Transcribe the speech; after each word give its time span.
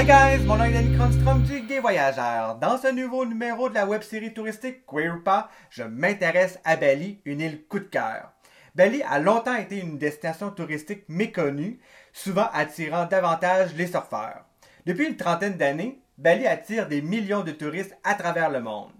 Hi 0.00 0.06
guys, 0.06 0.46
mon 0.46 0.56
nom 0.56 0.64
est 0.64 0.72
Danny 0.72 0.96
Cronstrom 0.96 1.42
du 1.42 1.60
Gay 1.60 1.78
Voyageur. 1.78 2.54
Dans 2.54 2.78
ce 2.78 2.90
nouveau 2.90 3.26
numéro 3.26 3.68
de 3.68 3.74
la 3.74 3.84
web 3.84 4.00
série 4.00 4.32
touristique 4.32 4.86
Queer 4.86 5.14
ou 5.14 5.20
pas, 5.20 5.50
je 5.68 5.82
m'intéresse 5.82 6.58
à 6.64 6.76
Bali, 6.76 7.20
une 7.26 7.42
île 7.42 7.66
coup 7.66 7.80
de 7.80 7.84
cœur. 7.84 8.32
Bali 8.74 9.02
a 9.02 9.18
longtemps 9.18 9.56
été 9.56 9.78
une 9.78 9.98
destination 9.98 10.52
touristique 10.52 11.04
méconnue, 11.08 11.80
souvent 12.14 12.48
attirant 12.54 13.04
davantage 13.04 13.74
les 13.74 13.88
surfeurs. 13.88 14.46
Depuis 14.86 15.06
une 15.06 15.18
trentaine 15.18 15.58
d'années, 15.58 16.00
Bali 16.16 16.46
attire 16.46 16.88
des 16.88 17.02
millions 17.02 17.44
de 17.44 17.52
touristes 17.52 17.94
à 18.02 18.14
travers 18.14 18.48
le 18.48 18.60
monde. 18.60 18.92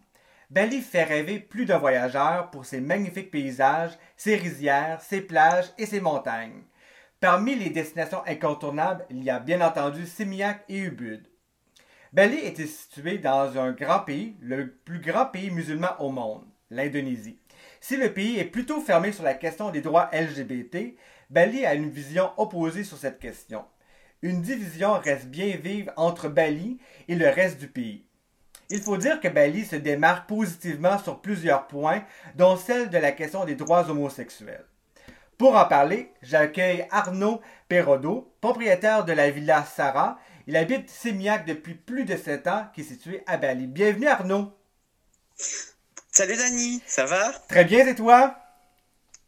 Bali 0.51 0.82
fait 0.82 1.05
rêver 1.05 1.39
plus 1.39 1.64
de 1.64 1.73
voyageurs 1.73 2.51
pour 2.51 2.67
ses 2.67 2.82
magnifiques 2.82 3.30
paysages, 3.30 3.98
ses 4.19 4.37
rizières, 4.37 5.01
ses 5.01 5.23
plages 5.23 5.73
et 5.79 5.87
ses 5.87 6.03
montagnes. 6.03 6.61
Parmi 7.21 7.55
les 7.55 7.68
destinations 7.68 8.23
incontournables, 8.27 9.05
il 9.10 9.23
y 9.23 9.29
a 9.29 9.38
bien 9.38 9.60
entendu 9.60 10.06
Simiak 10.06 10.65
et 10.70 10.79
Ubud. 10.79 11.29
Bali 12.15 12.38
était 12.38 12.66
situé 12.66 13.19
dans 13.19 13.59
un 13.59 13.73
grand 13.73 13.98
pays, 14.01 14.37
le 14.41 14.70
plus 14.70 15.01
grand 15.01 15.27
pays 15.27 15.51
musulman 15.51 15.91
au 15.98 16.09
monde, 16.09 16.46
l'Indonésie. 16.70 17.38
Si 17.79 17.98
le 17.98 18.10
pays 18.15 18.38
est 18.38 18.46
plutôt 18.46 18.80
fermé 18.80 19.12
sur 19.12 19.23
la 19.23 19.34
question 19.34 19.69
des 19.69 19.83
droits 19.83 20.09
LGBT, 20.15 20.96
Bali 21.29 21.66
a 21.66 21.74
une 21.74 21.91
vision 21.91 22.30
opposée 22.38 22.84
sur 22.84 22.96
cette 22.96 23.19
question. 23.19 23.66
Une 24.23 24.41
division 24.41 24.95
reste 24.95 25.27
bien 25.27 25.59
vive 25.62 25.93
entre 25.98 26.30
Bali 26.30 26.79
et 27.07 27.16
le 27.16 27.29
reste 27.29 27.60
du 27.60 27.68
pays. 27.68 28.07
Il 28.71 28.80
faut 28.80 28.96
dire 28.96 29.21
que 29.21 29.29
Bali 29.29 29.66
se 29.66 29.77
démarque 29.77 30.27
positivement 30.27 30.98
sur 30.98 31.21
plusieurs 31.21 31.66
points, 31.66 32.02
dont 32.37 32.57
celle 32.57 32.88
de 32.88 32.96
la 32.96 33.12
question 33.12 33.45
des 33.45 33.57
droits 33.57 33.91
homosexuels. 33.91 34.70
Pour 35.41 35.57
en 35.57 35.65
parler, 35.65 36.12
j'accueille 36.21 36.87
Arnaud 36.91 37.41
Perrodo, 37.67 38.30
propriétaire 38.43 39.07
de 39.07 39.15
la 39.15 39.30
villa 39.30 39.65
Sarah. 39.65 40.19
Il 40.47 40.55
habite 40.55 40.91
Simiac 40.91 41.47
depuis 41.47 41.73
plus 41.73 42.05
de 42.05 42.15
7 42.15 42.47
ans, 42.47 42.66
qui 42.74 42.82
est 42.82 42.85
situé 42.85 43.23
à 43.27 43.38
Bali. 43.38 43.66
Bienvenue 43.66 44.07
Arnaud. 44.07 44.52
Salut 46.13 46.37
Dani, 46.37 46.82
ça 46.87 47.07
va? 47.07 47.32
Très 47.49 47.65
bien, 47.65 47.87
et 47.87 47.95
toi? 47.95 48.37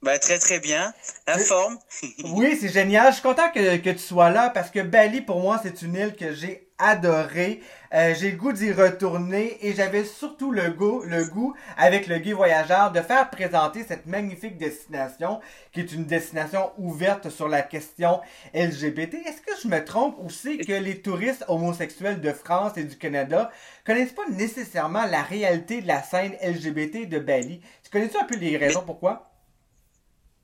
Bah, 0.03 0.19
très 0.19 0.39
très 0.39 0.61
bien. 0.61 0.93
La 1.27 1.39
forme? 1.39 1.79
oui, 2.25 2.59
c'est 2.61 2.69
génial. 2.69 3.07
Je 3.07 3.15
suis 3.15 3.23
content 3.23 3.51
que, 3.51 3.79
que, 3.79 3.91
tu 3.91 3.99
sois 3.99 4.29
là 4.29 4.51
parce 4.51 4.71
que 4.71 4.81
Bali, 4.81 5.23
pour 5.23 5.41
moi, 5.41 5.61
c'est 5.63 5.81
une 5.81 5.95
île 5.95 6.15
que 6.15 6.35
j'ai 6.35 6.72
adorée. 6.83 7.63
Euh, 7.95 8.15
j'ai 8.19 8.33
le 8.33 8.37
goût 8.37 8.53
d'y 8.53 8.73
retourner 8.73 9.59
et 9.61 9.75
j'avais 9.75 10.05
surtout 10.05 10.51
le 10.51 10.71
goût, 10.71 11.03
le 11.05 11.25
goût, 11.25 11.55
avec 11.77 12.07
le 12.07 12.19
guide 12.19 12.35
voyageur, 12.35 12.91
de 12.91 13.01
faire 13.01 13.31
présenter 13.31 13.85
cette 13.85 14.07
magnifique 14.07 14.57
destination 14.57 15.41
qui 15.73 15.81
est 15.81 15.93
une 15.93 16.05
destination 16.05 16.73
ouverte 16.79 17.31
sur 17.31 17.49
la 17.49 17.63
question 17.63 18.21
LGBT. 18.55 19.15
Est-ce 19.27 19.43
que 19.43 19.61
je 19.63 19.69
me 19.69 19.85
trompe 19.85 20.17
ou 20.21 20.31
c'est 20.31 20.59
que 20.59 20.73
les 20.73 21.01
touristes 21.01 21.45
homosexuels 21.49 22.21
de 22.21 22.33
France 22.33 22.77
et 22.77 22.85
du 22.85 22.97
Canada 22.97 23.51
connaissent 23.87 24.13
pas 24.13 24.29
nécessairement 24.31 25.05
la 25.07 25.23
réalité 25.23 25.83
de 25.83 25.87
la 25.87 26.03
scène 26.03 26.33
LGBT 26.43 27.09
de 27.09 27.19
Bali? 27.19 27.61
Tu 27.85 27.91
connais-tu 27.91 28.17
un 28.17 28.25
peu 28.25 28.37
les 28.37 28.57
raisons 28.57 28.83
pourquoi? 28.85 29.32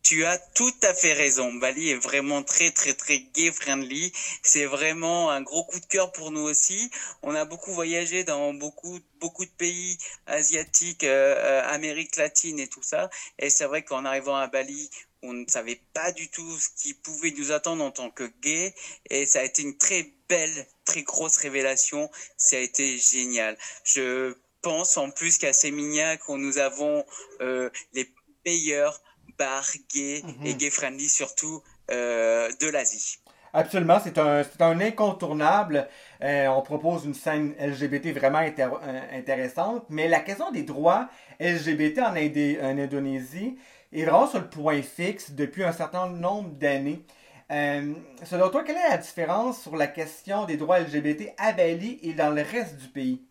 Tu 0.03 0.25
as 0.25 0.39
tout 0.39 0.75
à 0.83 0.95
fait 0.95 1.13
raison. 1.13 1.53
Bali 1.53 1.91
est 1.91 1.97
vraiment 1.97 2.43
très 2.43 2.71
très 2.71 2.95
très 2.95 3.19
gay 3.19 3.53
friendly. 3.53 4.13
C'est 4.43 4.65
vraiment 4.65 5.31
un 5.31 5.43
gros 5.43 5.65
coup 5.65 5.81
de 5.81 5.87
cœur 5.87 6.13
pour 6.13 6.31
nous 6.31 6.41
aussi. 6.41 6.91
On 7.23 7.35
a 7.35 7.45
beaucoup 7.45 7.73
voyagé 7.73 8.25
dans 8.25 8.55
beaucoup 8.55 9.01
beaucoup 9.21 9.45
de 9.45 9.51
pays 9.51 9.99
asiatiques, 10.27 11.05
euh, 11.05 11.35
euh, 11.37 11.63
Amérique 11.67 12.17
latine 12.17 12.59
et 12.59 12.69
tout 12.69 12.83
ça. 12.83 13.11
Et 13.39 13.51
c'est 13.51 13.67
vrai 13.67 13.85
qu'en 13.85 14.05
arrivant 14.05 14.37
à 14.37 14.47
Bali, 14.47 14.89
on 15.23 15.33
ne 15.33 15.47
savait 15.49 15.81
pas 15.93 16.13
du 16.13 16.31
tout 16.31 16.59
ce 16.59 16.69
qui 16.77 16.95
pouvait 16.95 17.33
nous 17.33 17.53
attendre 17.53 17.85
en 17.85 17.91
tant 17.91 18.11
que 18.11 18.31
gay. 18.41 18.75
Et 19.11 19.27
ça 19.27 19.41
a 19.41 19.45
été 19.45 19.63
une 19.63 19.77
très 19.77 20.13
belle, 20.29 20.67
très 20.85 21.03
grosse 21.03 21.37
révélation. 21.39 22.11
Ça 22.37 22.57
a 22.57 22.61
été 22.61 22.99
génial. 22.99 23.59
Je 23.85 24.35
pense 24.63 24.97
en 24.97 25.11
plus 25.11 25.39
qu'à 25.39 25.53
Sémignac, 25.53 26.29
nous 26.29 26.59
avons 26.59 27.05
euh, 27.41 27.71
les 27.93 28.11
meilleurs 28.45 29.03
bar 29.39 29.65
gay 29.95 30.23
et 30.45 30.53
mhm. 30.53 30.59
gay 30.59 30.71
friendly 30.71 31.09
surtout 31.09 31.63
euh, 31.91 32.51
de 32.61 32.69
l'Asie. 32.69 33.19
Absolument, 33.55 33.99
c'est 34.03 34.19
un, 34.19 34.43
un, 34.61 34.81
incontournable. 34.81 35.89
Euh, 36.23 36.49
on 36.49 36.61
propose 36.61 37.07
une 37.07 37.15
scène 37.15 37.55
LGBT 37.59 38.13
vraiment 38.15 38.41
euh, 38.41 39.01
intéressante, 39.13 39.87
mais 39.89 40.07
la 40.07 40.21
question 40.21 40.51
des 40.51 40.65
droits 40.65 41.09
LGBT 41.41 42.01
en, 42.01 42.13
en, 42.13 42.79
Indonésie 42.79 43.57
est 43.93 44.05
vraiment 44.05 44.27
sur 44.27 44.41
le 44.41 44.51
point 44.51 44.83
fixe 44.83 45.31
depuis 45.31 45.65
un 45.65 45.73
certain 45.73 46.09
nombre 46.09 46.51
d'années. 46.51 47.07
selon 47.49 48.51
toi, 48.51 48.63
quelle 48.65 48.77
est 48.77 48.91
la 48.91 48.99
différence 48.99 49.63
sur 49.63 49.77
la 49.77 49.87
question 49.87 50.45
des 50.45 50.59
droits 50.59 50.81
LGBT 50.81 51.33
à 51.39 51.53
Bali 51.53 51.99
et 52.03 52.13
dans 52.13 52.31
le 52.31 52.43
reste 52.43 52.77
du 52.77 52.89
pays? 52.89 53.23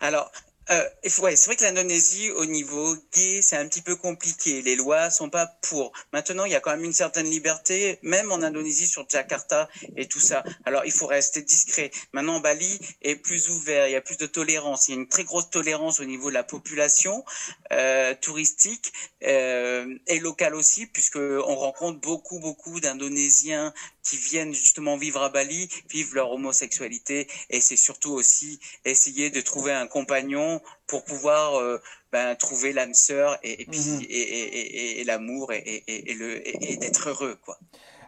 Alors, 0.00 0.30
euh, 0.70 0.84
ouais, 1.22 1.34
c'est 1.34 1.46
vrai 1.46 1.56
que 1.56 1.64
l'Indonésie, 1.64 2.30
au 2.30 2.44
niveau 2.44 2.94
gay, 3.12 3.40
c'est 3.42 3.56
un 3.56 3.66
petit 3.66 3.82
peu 3.82 3.96
compliqué. 3.96 4.62
Les 4.62 4.76
lois 4.76 5.10
sont 5.10 5.28
pas 5.28 5.46
pour. 5.46 5.92
Maintenant, 6.12 6.44
il 6.44 6.52
y 6.52 6.54
a 6.54 6.60
quand 6.60 6.70
même 6.70 6.84
une 6.84 6.92
certaine 6.92 7.28
liberté, 7.28 7.98
même 8.02 8.30
en 8.30 8.42
Indonésie, 8.42 8.86
sur 8.86 9.08
Jakarta 9.08 9.68
et 9.96 10.06
tout 10.06 10.20
ça. 10.20 10.44
Alors, 10.64 10.84
il 10.84 10.92
faut 10.92 11.06
rester 11.06 11.42
discret. 11.42 11.90
Maintenant, 12.12 12.38
Bali 12.40 12.78
est 13.02 13.16
plus 13.16 13.50
ouvert, 13.50 13.88
il 13.88 13.92
y 13.92 13.96
a 13.96 14.00
plus 14.00 14.16
de 14.16 14.26
tolérance. 14.26 14.88
Il 14.88 14.92
y 14.92 14.94
a 14.94 15.00
une 15.00 15.08
très 15.08 15.24
grosse 15.24 15.50
tolérance 15.50 15.98
au 15.98 16.04
niveau 16.04 16.28
de 16.28 16.34
la 16.34 16.44
population 16.44 17.24
euh, 17.72 18.14
touristique 18.20 18.92
euh, 19.24 19.98
et 20.06 20.20
locale 20.20 20.54
aussi, 20.54 20.86
puisque 20.86 21.16
on 21.16 21.56
rencontre 21.56 22.00
beaucoup, 22.00 22.38
beaucoup 22.38 22.78
d'Indonésiens 22.80 23.72
qui 24.02 24.16
viennent 24.16 24.52
justement 24.52 24.96
vivre 24.96 25.22
à 25.22 25.28
Bali, 25.28 25.68
vivent 25.88 26.14
leur 26.14 26.30
homosexualité, 26.32 27.28
et 27.50 27.60
c'est 27.60 27.76
surtout 27.76 28.12
aussi 28.12 28.60
essayer 28.84 29.30
de 29.30 29.40
trouver 29.40 29.72
un 29.72 29.86
compagnon 29.86 30.60
pour 30.86 31.04
pouvoir 31.04 31.56
euh, 31.60 31.80
ben, 32.12 32.34
trouver 32.34 32.72
l'âme 32.72 32.94
sœur 32.94 33.38
et, 33.42 33.66
puis 33.66 34.06
et, 34.08 35.04
l'amour 35.04 35.52
et, 35.52 35.84
le 35.86 36.40
d'être 36.78 37.10
heureux 37.10 37.38
quoi. 37.44 37.58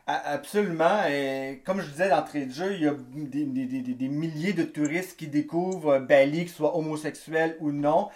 Absolument. 0.06 1.04
Et 1.06 1.62
comme 1.64 1.80
je 1.80 1.88
disais 1.88 2.09
d'entrée 2.09 2.47
de 2.47 2.53
jeu, 2.53 2.74
il 2.74 2.82
y 2.82 2.88
a 2.88 2.94
des, 2.98 3.44
des, 3.44 3.66
des, 3.66 4.09
milliers 4.09 4.53
de 4.53 4.64
touristes 4.64 5.16
qui 5.16 5.28
découvrent 5.28 6.00
Bali, 6.00 6.41
qu'ils 6.41 6.48
soient 6.48 6.76
homosexuels 6.76 7.56
ou 7.60 7.70
non. 7.70 8.09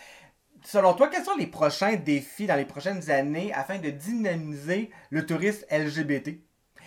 Selon 0.64 0.94
toi, 0.94 1.08
quels 1.08 1.24
sont 1.24 1.36
les 1.36 1.46
prochains 1.46 1.94
défis 1.94 2.48
dans 2.48 2.56
les 2.56 2.64
prochaines 2.64 3.08
années 3.08 3.52
afin 3.54 3.78
de 3.78 3.90
dynamiser 3.90 4.90
le 5.10 5.24
tourisme 5.24 5.64
LGBT? 5.70 6.40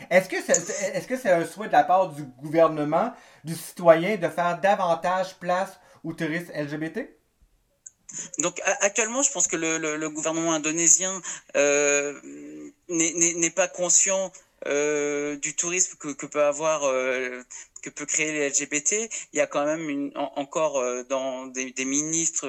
Est-ce 0.10 0.30
que 0.30 0.38
c'est 0.42 0.58
est 0.96 1.10
-ce 1.10 1.18
c'est 1.22 1.32
un 1.32 1.46
souhait 1.46 1.68
de 1.68 1.74
la 1.74 1.84
part 1.84 2.10
du 2.10 2.24
gouvernement, 2.24 3.14
du 3.44 3.56
citoyen, 3.56 4.18
de 4.18 4.30
faire 4.30 4.60
davantage 4.62 5.36
place 5.40 5.80
aux 6.04 6.14
touristes 6.14 6.52
LGBT? 6.56 7.00
Donc 8.40 8.60
actuellement, 8.82 9.22
je 9.22 9.32
pense 9.32 9.48
que 9.48 9.56
le, 9.56 9.78
le, 9.78 10.10
gouvernement 10.10 10.54
indonésien 10.54 11.22
euh, 11.56 12.20
n'est 12.90 13.52
pas 13.52 13.68
conscient 13.68 14.32
euh, 14.68 15.38
du 15.38 15.56
tourisme 15.56 15.96
que, 15.98 16.10
que 16.10 16.26
peut 16.26 16.44
avoir 16.44 16.84
euh, 16.84 17.42
que 17.82 17.90
peut 17.90 18.06
créer 18.06 18.32
les 18.34 18.50
LGBT. 18.50 19.10
Il 19.32 19.38
y 19.38 19.42
a 19.42 19.48
quand 19.48 19.66
même 19.66 19.90
une, 19.90 20.12
encore 20.16 20.80
euh, 20.80 21.04
dans 21.04 21.48
des, 21.48 21.72
des 21.72 21.86
ministres 21.86 22.48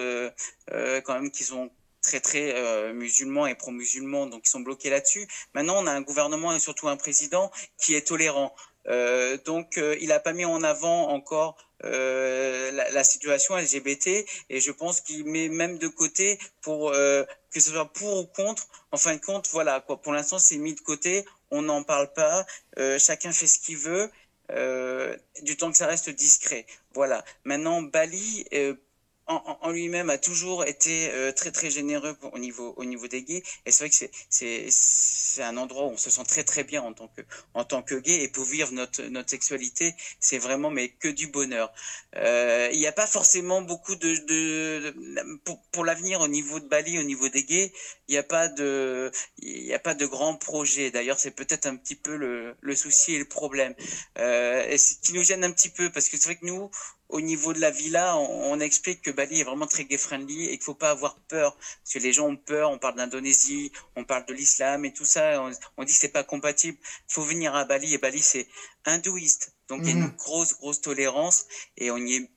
quand 1.05 1.15
même 1.15 1.31
qui 1.31 1.45
sont 1.45 1.71
très 2.03 2.21
très 2.21 2.55
euh, 2.55 2.93
musulmans 2.93 3.47
et 3.47 3.55
pro-musulmans, 3.55 4.27
donc 4.27 4.43
ils 4.47 4.51
sont 4.51 4.61
bloqués 4.61 4.91
là-dessus. 4.91 5.27
Maintenant, 5.55 5.83
on 5.83 5.87
a 5.87 5.93
un 5.93 6.01
gouvernement 6.03 6.55
et 6.55 6.61
surtout 6.61 6.89
un 6.89 6.97
président 6.97 7.51
qui 7.79 7.95
est 7.95 8.07
tolérant. 8.07 8.55
Euh, 8.87 9.37
donc, 9.45 9.79
euh, 9.79 9.97
il 10.01 10.09
n'a 10.09 10.21
pas 10.21 10.33
mis 10.33 10.45
en 10.45 10.63
avant 10.63 11.09
encore 11.11 11.57
euh, 11.85 12.71
la, 12.73 12.91
la, 12.91 13.05
situation 13.05 13.57
LGBT 13.57 14.27
et 14.49 14.61
je 14.61 14.71
pense 14.71 15.01
qu'il 15.01 15.25
met 15.25 15.49
même 15.49 15.79
de 15.79 15.89
côté 15.89 16.39
pour 16.61 16.93
euh, 16.93 17.25
que 17.51 17.61
ce 17.61 17.71
soit 17.71 17.93
pour 17.93 18.19
ou 18.19 18.27
contre. 18.27 18.67
En 18.93 18.97
fin 18.97 19.15
de 19.15 19.21
compte, 19.21 19.49
voilà 19.51 19.81
quoi. 19.81 20.01
Pour 20.01 20.13
l'instant, 20.13 20.39
c'est 20.39 20.57
mis 20.57 20.75
de 20.75 20.81
côté. 20.81 21.25
On 21.51 21.63
n'en 21.63 21.83
parle 21.83 22.13
pas. 22.13 22.47
chacun 22.99 23.33
fait 23.33 23.47
ce 23.47 23.59
qu'il 23.59 23.77
veut. 23.77 24.11
du 25.43 25.57
temps 25.57 25.71
que 25.71 25.77
ça 25.77 25.87
reste 25.87 26.11
discret. 26.11 26.67
Voilà. 26.95 27.25
Maintenant, 27.45 27.83
Bali 27.83 28.45
en, 29.31 29.71
lui-même 29.71 30.11
a 30.11 30.19
toujours 30.19 30.65
été 30.65 31.11
euh, 31.11 31.33
très 31.33 31.53
très 31.53 31.71
généreux 31.71 32.17
au 32.33 32.39
niveau 32.39 32.75
au 32.77 32.85
niveau 32.85 33.09
des 33.09 33.23
gays. 33.23 33.43
Et 33.67 33.71
c'est 33.71 33.85
vrai 33.85 33.91
que 33.91 33.97
c'est 33.97 34.11
c'est 34.29 34.67
c'est 34.71 35.43
un 35.43 35.57
endroit 35.57 35.85
où 35.87 35.91
on 35.91 35.97
se 35.97 36.11
sent 36.11 36.25
très 36.27 36.45
très 36.45 36.65
bien 36.65 36.83
en 36.83 36.93
tant 36.93 37.09
que 37.09 37.23
en 37.55 37.65
tant 37.65 37.83
que 37.83 37.95
gay. 37.95 38.23
Et 38.23 38.29
pour 38.29 38.45
vivre 38.45 38.73
notre 38.73 39.03
notre 39.05 39.31
sexualité 39.31 39.95
c'est 40.19 40.39
vraiment 40.39 40.71
mais 40.71 40.89
que 40.91 41.09
du 41.09 41.29
bonheur. 41.29 41.73
Euh, 42.17 42.69
il 42.73 42.79
n'y 42.79 42.87
a 42.87 42.93
pas 42.93 43.07
forcément 43.07 43.63
beaucoup 43.63 43.95
de, 43.95 44.17
de, 44.27 45.39
pour, 45.45 45.63
pour 45.73 45.85
l'avenir 45.85 46.21
au 46.21 46.29
niveau 46.29 46.59
de 46.59 46.67
Bali 46.67 46.99
au 46.99 47.05
niveau 47.05 47.29
des 47.29 47.45
gays 47.45 47.73
il 48.09 48.13
n'y 48.13 48.19
a 48.19 48.23
pas 48.25 48.49
de 48.49 49.13
il 49.39 49.63
y 49.63 49.75
a 49.75 49.79
pas 49.79 49.95
de 49.95 50.07
grands 50.07 50.37
projets. 50.37 50.91
D'ailleurs 50.91 51.19
c'est 51.21 51.31
peut-être 51.31 51.67
un 51.67 51.77
petit 51.77 51.95
peu 51.95 52.17
le, 52.17 52.57
le 52.61 52.75
souci 52.75 53.15
et 53.15 53.19
le 53.19 53.29
problème. 53.29 53.75
Euh, 54.19 54.67
et 54.69 54.79
ce 54.79 54.95
qui 55.01 55.13
nous 55.13 55.23
gêne 55.23 55.45
un 55.45 55.53
petit 55.53 55.69
peu 55.71 55.91
parce 55.93 56.09
que 56.09 56.17
c'est 56.17 56.25
vrai 56.25 56.37
que 56.37 56.47
nous 56.47 56.71
au 57.11 57.21
niveau 57.21 57.53
de 57.53 57.61
la 57.61 57.71
villa, 57.71 58.17
on, 58.17 58.59
explique 58.61 59.03
que 59.03 59.11
Bali 59.11 59.41
est 59.41 59.45
vraiment 59.45 59.67
très 59.67 59.85
gay-friendly 59.85 60.47
et 60.47 60.51
qu'il 60.53 60.63
faut 60.63 60.75
pas 60.75 60.91
avoir 60.91 61.17
peur. 61.29 61.57
Parce 61.57 61.95
que 61.95 61.99
les 61.99 62.13
gens 62.13 62.29
ont 62.29 62.37
peur, 62.37 62.71
on 62.71 62.79
parle 62.79 62.97
d'Indonésie, 62.97 63.73
on 63.97 64.05
parle 64.05 64.27
de 64.27 64.35
l'islam 64.35 64.85
et 64.85 64.93
tout 64.93 65.05
ça, 65.05 65.43
on, 65.77 65.85
dit 65.85 65.93
que 65.93 65.99
c'est 65.99 66.13
pas 66.13 66.25
compatible. 66.25 66.79
Il 66.83 67.13
faut 67.13 67.23
venir 67.23 67.55
à 67.55 67.65
Bali 67.65 67.95
et 67.95 67.99
Bali 67.99 68.21
c'est 68.21 68.49
hindouiste. 68.85 69.55
Donc 69.69 69.81
il 69.83 69.89
y 69.89 69.91
a 69.91 69.95
une 69.95 70.05
mhm. 70.05 70.17
grosse, 70.17 70.55
grosse 70.59 70.81
tolérance 70.81 71.47
et 71.77 71.91
on 71.91 71.99
y 71.99 72.15
est 72.15 72.31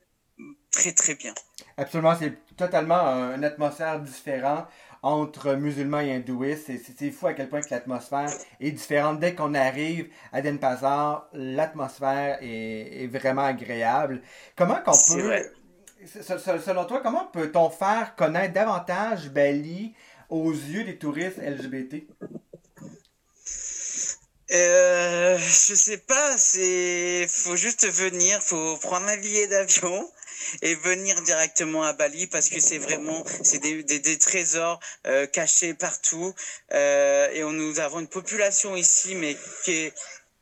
très, 0.71 0.93
très 0.93 1.15
bien. 1.15 1.33
Absolument, 1.77 2.15
c'est 2.17 2.37
totalement 2.55 3.33
une 3.33 3.43
atmosphère 3.43 3.99
différente 3.99 4.67
entre 5.03 5.53
musulmans 5.53 5.99
et 5.99 6.13
hindouistes. 6.13 6.71
C'est 6.97 7.11
fou 7.11 7.27
à 7.27 7.33
quel 7.33 7.49
point 7.49 7.61
que 7.61 7.69
l'atmosphère 7.69 8.29
est 8.59 8.71
différente. 8.71 9.19
Dès 9.19 9.35
qu'on 9.35 9.53
arrive 9.53 10.09
à 10.31 10.41
Denpasar, 10.41 11.29
l'atmosphère 11.33 12.39
est, 12.41 13.07
vraiment 13.07 13.43
agréable. 13.43 14.21
Comment 14.55 14.81
qu'on 14.83 14.91
peut... 14.91 15.43
Selon 16.05 16.85
toi, 16.85 17.01
comment 17.01 17.25
peut-on 17.27 17.69
faire 17.69 18.15
connaître 18.15 18.53
davantage 18.53 19.29
Bali 19.29 19.93
aux 20.29 20.51
yeux 20.51 20.83
des 20.83 20.97
touristes 20.97 21.37
LGBT? 21.37 22.07
Euh, 24.51 25.37
je 25.37 25.73
sais 25.73 25.97
pas, 25.97 26.37
c'est 26.37 27.25
faut 27.27 27.55
juste 27.55 27.87
venir, 27.87 28.41
faut 28.41 28.77
prendre 28.77 29.07
un 29.07 29.17
billet 29.17 29.47
d'avion 29.47 30.07
et 30.61 30.75
venir 30.75 31.21
directement 31.21 31.83
à 31.83 31.93
Bali 31.93 32.27
parce 32.27 32.49
que 32.49 32.59
c'est 32.59 32.77
vraiment 32.77 33.23
c'est 33.43 33.59
des, 33.59 33.83
des, 33.83 33.99
des, 33.99 34.17
trésors 34.17 34.79
euh, 35.07 35.25
cachés 35.27 35.73
partout. 35.73 36.33
Euh, 36.73 37.29
et 37.33 37.43
on, 37.43 37.51
nous 37.51 37.79
avons 37.79 37.99
une 37.99 38.07
population 38.07 38.75
ici 38.75 39.15
mais 39.15 39.37
qui 39.63 39.71
est 39.71 39.93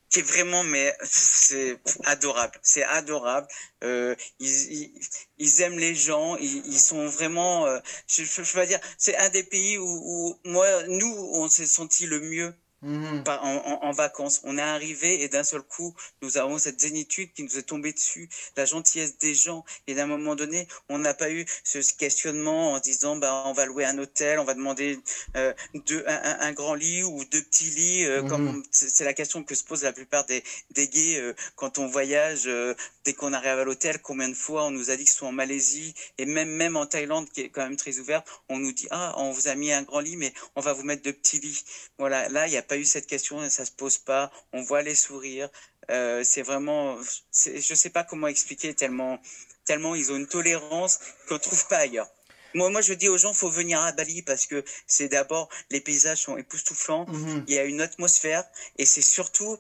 qui 0.10 0.20
est 0.20 0.24
vraiment 0.24 0.64
mais 0.64 0.96
c'est 1.04 1.80
adorable 2.06 2.54
c'est 2.62 2.84
adorable. 2.84 3.48
Euh, 3.84 4.16
ils, 4.40 4.92
ils, 5.38 5.62
aiment 5.62 5.80
les 5.80 5.96
gens 5.96 6.36
ils, 6.38 6.66
ils 6.66 6.80
sont 6.80 7.08
vraiment 7.08 7.66
je, 8.08 8.24
je, 8.24 8.44
je, 8.44 8.58
veux 8.58 8.66
dire 8.66 8.80
c'est 8.98 9.16
un 9.18 9.30
des 9.30 9.44
pays 9.44 9.78
où, 9.78 9.86
où 9.86 10.40
moi 10.44 10.68
nous 10.88 11.30
on 11.34 11.50
s'est 11.50 11.66
senti 11.66 12.06
le 12.06 12.20
mieux 12.20 12.54
Mhm. 12.84 13.24
en, 13.28 13.92
vacances. 13.92 14.42
On 14.44 14.58
est 14.58 14.62
arrivé 14.62 15.22
et 15.22 15.28
d'un 15.28 15.44
seul 15.44 15.62
coup, 15.62 15.94
nous 16.22 16.38
avons 16.38 16.58
cette 16.58 16.80
zénitude 16.80 17.32
qui 17.34 17.44
nous 17.44 17.58
est 17.58 17.64
tombée 17.64 17.94
dessus, 17.94 18.28
la 18.58 18.66
gentillesse 18.66 19.18
des 19.20 19.36
gens. 19.36 19.64
Et 19.86 19.94
d'un 19.94 20.08
moment 20.08 20.36
donné, 20.36 20.68
on 20.90 20.98
n'a 20.98 21.14
pas 21.14 21.30
eu 21.30 21.46
ce 21.64 21.80
questionnement 21.94 22.74
en 22.74 22.80
disant, 22.80 23.18
bah, 23.18 23.44
on 23.46 23.54
va 23.54 23.66
louer 23.66 23.86
un 23.86 23.98
hôtel, 24.00 24.40
on 24.40 24.46
va 24.46 24.56
demander 24.56 25.00
euh, 25.36 25.54
deux, 25.86 26.04
un, 26.08 26.52
grand 26.54 26.74
lit 26.74 27.04
ou 27.04 27.24
deux 27.26 27.42
petits 27.44 27.70
lits. 27.70 28.06
Euh, 28.06 28.24
mhm. 28.24 28.64
c'est 28.72 29.06
la 29.06 29.14
question 29.14 29.44
que 29.44 29.54
se 29.54 29.64
posent 29.64 29.84
la 29.84 29.94
plupart 29.94 30.26
des, 30.26 30.44
des 30.72 30.88
gays 30.88 31.20
euh, 31.20 31.34
quand 31.56 31.78
on 31.78 31.88
voyage. 31.88 32.48
Euh, 32.48 32.74
dès 33.04 33.14
qu'on 33.14 33.34
arrive 33.34 33.60
à 33.60 33.64
l'hôtel, 33.64 34.00
combien 34.02 34.30
de 34.30 34.34
fois 34.34 34.66
on 34.66 34.72
nous 34.72 34.90
a 34.92 34.96
dit 34.96 35.04
qu'ils 35.04 35.14
sont 35.14 35.28
en 35.28 35.32
Malaisie 35.32 35.94
et 36.18 36.26
même 36.26 36.50
même 36.50 36.76
en 36.76 36.86
Thaïlande, 36.86 37.30
qui 37.30 37.42
est 37.42 37.50
quand 37.50 37.64
même 37.64 37.78
très 37.78 38.00
ouverte, 38.00 38.28
on 38.50 38.60
nous 38.60 38.72
dit, 38.72 38.88
ah, 38.92 39.16
on 39.18 39.32
vous 39.32 39.48
a 39.48 39.56
mis 39.56 39.72
un 39.72 39.84
grand 39.84 40.00
lit, 40.00 40.18
mais 40.18 40.34
on 40.56 40.62
va 40.62 40.74
vous 40.74 40.84
mettre 40.84 41.04
deux 41.04 41.14
petits 41.14 41.40
lits. 41.40 41.64
Voilà, 41.98 42.30
là, 42.30 42.48
il 42.48 42.54
y 42.54 42.58
a 42.58 42.62
pas 42.72 42.78
eu 42.78 42.86
cette 42.86 43.06
question, 43.06 43.38
ça 43.50 43.66
se 43.66 43.72
pose 43.72 43.98
pas. 43.98 44.32
On 44.54 44.62
voit 44.62 44.82
les 44.82 44.96
sourires. 44.96 45.50
Euh, 45.90 46.24
c'est 46.24 46.42
vraiment, 46.42 46.98
je 47.34 47.76
sais 47.76 47.90
pas 47.90 48.06
comment 48.06 48.28
expliquer 48.28 48.74
tellement, 48.74 49.20
tellement 49.66 49.94
ils 49.94 50.10
ont 50.14 50.16
une 50.16 50.32
tolérance 50.38 51.02
qu'on 51.28 51.38
trouve 51.38 51.68
pas 51.68 51.80
ailleurs. 51.80 52.10
Moi, 52.54 52.70
moi, 52.70 52.80
je 52.80 52.94
dis 52.94 53.10
aux 53.10 53.18
gens, 53.18 53.34
faut 53.34 53.50
venir 53.50 53.82
à 53.82 53.92
Bali 53.92 54.22
parce 54.22 54.46
que 54.46 54.64
c'est 54.88 55.10
d'abord 55.10 55.50
les 55.70 55.82
paysages 55.82 56.20
sont 56.20 56.38
époustouflants, 56.38 57.06
mhm. 57.10 57.44
il 57.50 57.54
y 57.56 57.60
a 57.60 57.66
une 57.66 57.82
atmosphère 57.82 58.46
et 58.78 58.86
c'est 58.86 59.02
surtout, 59.02 59.58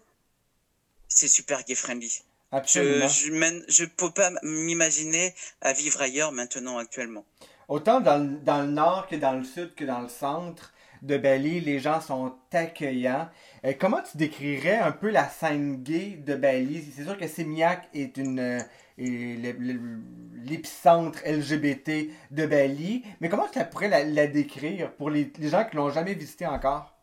c'est 1.09 1.27
super 1.27 1.65
gay 1.65 1.75
friendly. 1.75 2.23
Absolument. 2.53 3.09
Je, 3.09 3.27
je, 3.27 3.63
je 3.67 3.85
peux 3.85 4.11
pas 4.11 4.31
m'imaginer 4.41 5.35
à 5.59 5.73
vivre 5.73 6.01
ailleurs 6.01 6.31
maintenant 6.31 6.77
actuellement. 6.77 7.25
Autant 7.67 7.99
dans, 7.99 8.19
dans, 8.41 8.61
le 8.61 8.71
nord 8.71 9.07
que 9.09 9.17
dans 9.17 9.33
le 9.33 9.43
sud 9.43 9.75
que 9.75 9.83
dans 9.83 9.99
le 9.99 10.09
centre, 10.09 10.73
de 11.01 11.17
Bali, 11.17 11.61
les 11.61 11.79
gens 11.79 12.01
sont 12.01 12.35
accueillants. 12.51 13.29
Euh, 13.65 13.73
comment 13.79 14.01
tu 14.01 14.17
décrirais 14.17 14.77
un 14.77 14.91
peu 14.91 15.09
la 15.09 15.27
scène 15.27 15.81
gay 15.83 16.19
de 16.25 16.35
Bali? 16.35 16.83
C'est 16.95 17.03
sûr 17.03 17.17
que 17.17 17.27
Sémiac 17.27 17.89
est 17.93 18.17
une 18.17 18.39
euh, 18.39 18.59
l'épicentre 18.97 21.19
LGBT 21.25 22.09
de 22.31 22.45
Bali, 22.45 23.03
mais 23.19 23.29
comment 23.29 23.47
tu 23.47 23.59
pourrais 23.71 23.87
la, 23.87 24.27
décrire 24.27 24.91
pour 24.93 25.09
les, 25.09 25.31
gens 25.39 25.65
qui 25.65 25.75
l'ont 25.75 25.89
jamais 25.89 26.13
visité 26.13 26.45
encore? 26.45 26.95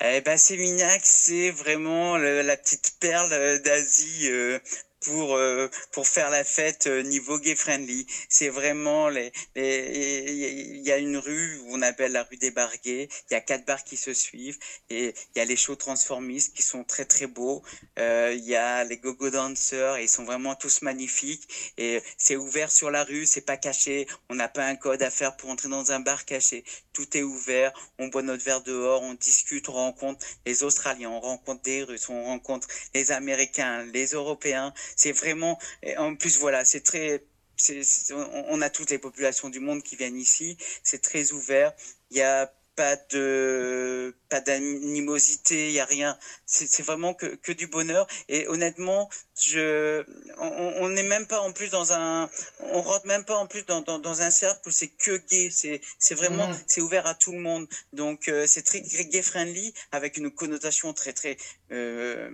Eh 0.00 0.20
ben, 0.20 0.36
Sémignac, 0.36 1.00
c'est 1.04 1.50
vraiment 1.50 2.16
la 2.16 2.56
petite 2.56 2.96
perle 3.00 3.60
d'Asie. 3.62 4.28
Euh, 4.30 4.58
pour 5.08 5.36
euh, 5.36 5.68
pour 5.92 6.06
faire 6.06 6.28
la 6.30 6.44
fête 6.44 6.86
euh, 6.86 7.02
niveau 7.02 7.38
gay 7.38 7.56
friendly. 7.56 8.06
C'est 8.28 8.50
vraiment 8.50 9.08
les 9.08 9.32
il 9.56 10.86
y 10.86 10.92
a 10.92 10.98
une 10.98 11.16
rue 11.16 11.58
où 11.60 11.76
on 11.76 11.82
appelle 11.82 12.12
la 12.12 12.24
rue 12.24 12.36
des 12.36 12.50
Barguets. 12.50 13.08
Il 13.30 13.34
y 13.34 13.36
a 13.36 13.40
quatre 13.40 13.64
bars 13.64 13.84
qui 13.84 13.96
se 13.96 14.12
suivent 14.12 14.58
et 14.90 15.14
il 15.34 15.38
y 15.38 15.40
a 15.40 15.44
les 15.46 15.56
shows 15.56 15.76
transformistes 15.76 16.54
qui 16.54 16.62
sont 16.62 16.84
très 16.84 17.06
très 17.06 17.26
beaux. 17.26 17.62
Euh, 17.98 18.34
il 18.36 18.44
y 18.44 18.54
a 18.54 18.84
les 18.84 18.98
gogo 18.98 19.30
dancers 19.30 19.96
et 19.96 20.04
ils 20.04 20.08
sont 20.08 20.24
vraiment 20.24 20.54
tous 20.54 20.82
magnifiques 20.82 21.48
et 21.78 22.02
c'est 22.18 22.36
ouvert 22.36 22.70
sur 22.70 22.90
la 22.90 23.04
rue, 23.04 23.24
c'est 23.24 23.46
pas 23.46 23.56
caché. 23.56 24.06
On 24.28 24.34
n'a 24.34 24.48
pas 24.48 24.66
un 24.66 24.76
code 24.76 25.02
à 25.02 25.10
faire 25.10 25.36
pour 25.36 25.50
entrer 25.50 25.68
dans 25.68 25.90
un 25.92 26.00
bar 26.00 26.24
caché. 26.26 26.64
Tout 26.92 27.16
est 27.16 27.22
ouvert. 27.22 27.72
On 27.98 28.08
boit 28.08 28.22
notre 28.22 28.44
verre 28.44 28.62
dehors, 28.62 29.02
on 29.02 29.14
discute, 29.14 29.68
on 29.68 29.72
rencontre 29.72 30.24
les 30.44 30.62
Australiens, 30.64 31.10
on 31.10 31.20
rencontre 31.20 31.62
des 31.62 31.82
Russes, 31.82 32.08
on 32.08 32.24
rencontre 32.24 32.68
les 32.94 33.10
Américains, 33.12 33.84
les 33.84 34.08
Européens 34.08 34.74
c'est 34.98 35.12
vraiment, 35.12 35.58
en 35.96 36.14
plus 36.16 36.38
voilà, 36.38 36.64
c'est 36.64 36.82
très, 36.82 37.24
on 38.48 38.60
a 38.60 38.68
toutes 38.68 38.90
les 38.90 38.98
populations 38.98 39.48
du 39.48 39.60
monde 39.60 39.82
qui 39.82 39.96
viennent 39.96 40.18
ici. 40.18 40.58
C'est 40.82 41.00
très 41.00 41.32
ouvert. 41.32 41.72
Il 42.10 42.16
n'y 42.16 42.22
a 42.22 42.52
pas 42.76 42.96
de 43.10 44.14
pas 44.28 44.40
d'animosité, 44.40 45.66
il 45.66 45.72
y 45.72 45.80
a 45.80 45.84
rien. 45.84 46.16
C'est 46.46 46.82
vraiment 46.82 47.12
que, 47.12 47.26
que 47.26 47.50
du 47.50 47.66
bonheur. 47.66 48.06
Et 48.28 48.46
honnêtement, 48.46 49.08
je 49.40 50.04
on 50.38 50.88
n'est 50.88 51.02
même 51.02 51.26
pas 51.26 51.40
en 51.40 51.52
plus 51.52 51.70
dans 51.70 51.92
un 51.92 52.30
on 52.60 52.80
rentre 52.80 53.06
même 53.06 53.24
pas 53.24 53.36
en 53.36 53.46
plus 53.48 53.64
dans, 53.66 53.80
dans, 53.80 53.98
dans 53.98 54.22
un 54.22 54.30
cercle 54.30 54.68
où 54.68 54.70
c'est 54.70 54.88
que 54.88 55.16
gay. 55.28 55.50
C'est 55.50 55.80
c'est 55.98 56.14
vraiment 56.14 56.48
mmh. 56.48 56.60
c'est 56.68 56.80
ouvert 56.80 57.06
à 57.08 57.14
tout 57.14 57.32
le 57.32 57.40
monde. 57.40 57.66
Donc 57.92 58.28
euh, 58.28 58.46
c'est 58.46 58.62
très 58.62 58.80
gay 58.80 59.22
friendly 59.22 59.74
avec 59.90 60.16
une 60.16 60.30
connotation 60.30 60.92
très 60.92 61.12
très 61.12 61.36
euh, 61.72 62.30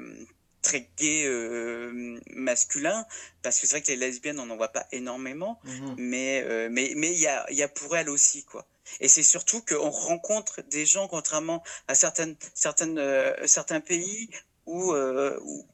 très 0.64 0.88
gay 0.96 1.25
euh, 1.26 2.19
masculin 2.31 3.06
parce 3.43 3.61
que 3.61 3.66
c'est 3.66 3.76
vrai 3.76 3.82
que 3.82 3.88
les 3.88 3.96
lesbiennes 3.96 4.40
on 4.40 4.46
n'en 4.46 4.56
voit 4.56 4.72
pas 4.72 4.87
énormément 4.90 5.61
mhm. 5.64 5.94
mais 5.99 6.43
euh, 6.44 6.69
mais 6.70 6.93
mais 6.96 7.12
il 7.12 7.20
y 7.20 7.28
a 7.28 7.46
il 7.50 7.56
y 7.56 7.62
a 7.62 7.69
pour 7.69 7.96
elles 7.96 8.11
aussi 8.11 8.44
quoi 8.44 8.66
et 9.00 9.08
c'est 9.08 9.22
surtout 9.22 9.61
qu'on 9.62 9.90
rencontre 9.90 10.62
des 10.62 10.87
gens 10.87 11.06
contrairement 11.06 11.62
à 11.88 11.94
certaines 11.94 12.37
certaines 12.55 12.99
euh, 12.99 13.32
certains 13.46 13.81
pays 13.81 14.28
où, 14.66 14.94
où 14.94 15.67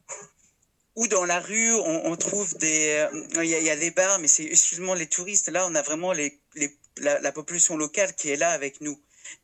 ou 0.97 1.07
dans 1.07 1.25
la 1.25 1.39
rue, 1.39 1.73
on, 1.75 2.07
on 2.11 2.17
trouve 2.17 2.59
des, 2.59 3.07
il 3.37 3.45
y, 3.45 3.55
a, 3.55 3.61
y, 3.61 3.71
a, 3.71 3.77
des 3.77 3.93
bars, 3.93 4.19
mais 4.19 4.27
c'est 4.27 4.45
exclusivement 4.45 4.95
les 4.95 5.07
touristes. 5.07 5.49
Là, 5.49 5.65
on 5.71 5.75
a 5.77 5.83
vraiment 5.83 6.13
les, 6.13 6.41
les 6.57 6.77
la, 6.99 7.21
la, 7.21 7.33
population 7.33 7.77
locale 7.77 8.15
qui 8.15 8.31
est 8.31 8.37
là 8.37 8.51
avec 8.51 8.81
nous. 8.81 9.01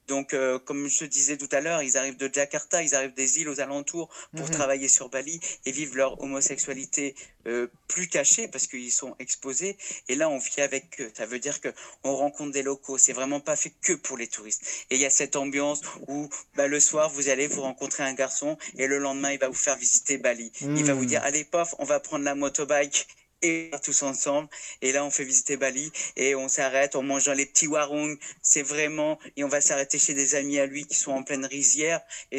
Donc, 0.09 0.35
euh, 0.35 0.59
comme 0.59 0.87
je 0.88 1.04
disais 1.04 1.37
tout 1.37 1.49
à 1.52 1.61
l'heure, 1.61 1.83
ils 1.83 1.97
arrivent 1.97 2.16
de 2.16 2.30
Jakarta, 2.33 2.83
ils 2.83 2.95
arrivent 2.95 3.14
des 3.14 3.40
îles 3.40 3.49
aux 3.49 3.61
alentours 3.61 4.09
pour 4.37 4.47
mhm. 4.47 4.52
travailler 4.52 4.88
sur 4.88 5.09
Bali 5.09 5.40
et 5.64 5.73
vivre 5.73 5.97
leur 5.97 6.21
homosexualité 6.23 7.14
euh, 7.47 7.66
plus 7.88 8.09
cachée 8.09 8.47
parce 8.49 8.66
qu'ils 8.66 8.92
sont 8.92 9.16
exposés. 9.18 9.76
Et 10.09 10.14
là, 10.14 10.28
on 10.28 10.38
vit 10.38 10.61
avec 10.61 11.00
eux. 11.00 11.11
Ça 11.14 11.26
veut 11.26 11.38
dire 11.38 11.61
que 11.61 11.73
on 12.04 12.14
rencontre 12.14 12.52
des 12.52 12.62
locaux. 12.62 12.99
C'est 12.99 13.12
vraiment 13.12 13.40
pas 13.40 13.56
fait 13.56 13.73
que 13.83 13.95
pour 13.95 14.16
les 14.16 14.28
touristes. 14.28 14.62
Et 14.90 14.95
il 14.95 15.00
y 15.00 15.06
a 15.06 15.11
cette 15.11 15.37
ambiance 15.37 15.80
où 16.06 16.28
bah, 16.54 16.68
le 16.68 16.78
soir, 16.78 17.11
vous 17.11 17.28
allez 17.28 17.49
vous 17.49 17.62
rencontrer 17.62 18.04
un 18.04 18.14
garçon 18.14 18.56
et 18.76 18.87
le 18.87 18.99
lendemain, 18.99 19.33
il 19.33 19.38
va 19.38 19.49
vous 19.49 19.54
faire 19.54 19.76
visiter 19.76 20.18
Bali. 20.18 20.52
Il 20.61 20.85
va 20.85 20.95
vous 20.95 21.02
mhm. 21.02 21.06
dire, 21.06 21.23
allez, 21.25 21.45
pof, 21.45 21.75
on 21.78 21.85
va 21.85 22.00
prendre 22.00 22.25
la 22.25 22.35
motobike 22.35 23.06
et 23.43 23.71
tous 23.85 24.02
ensemble. 24.02 24.49
Et 24.83 24.93
là, 24.93 25.05
on 25.05 25.11
fait 25.11 25.25
visiter 25.25 25.57
Bali 25.57 25.90
et 26.16 26.35
on 26.35 26.49
s'arrête, 26.49 26.97
on 26.97 27.02
mange 27.02 27.25
dans 27.25 27.35
les 27.35 27.47
petits 27.47 27.66
warung. 27.66 28.16
C'est 28.43 28.62
vraiment, 28.62 29.19
et 29.37 29.45
on 29.45 29.49
va 29.49 29.61
s'arrêter 29.61 29.99
chez 29.99 30.14
des 30.14 30.35
amis 30.35 30.59
à 30.59 30.66
lui 30.66 30.87
qui 30.87 30.95
sont 30.95 31.12
en 31.12 31.23
pleine 31.23 31.45
rizière. 31.45 32.00
Et 32.33 32.38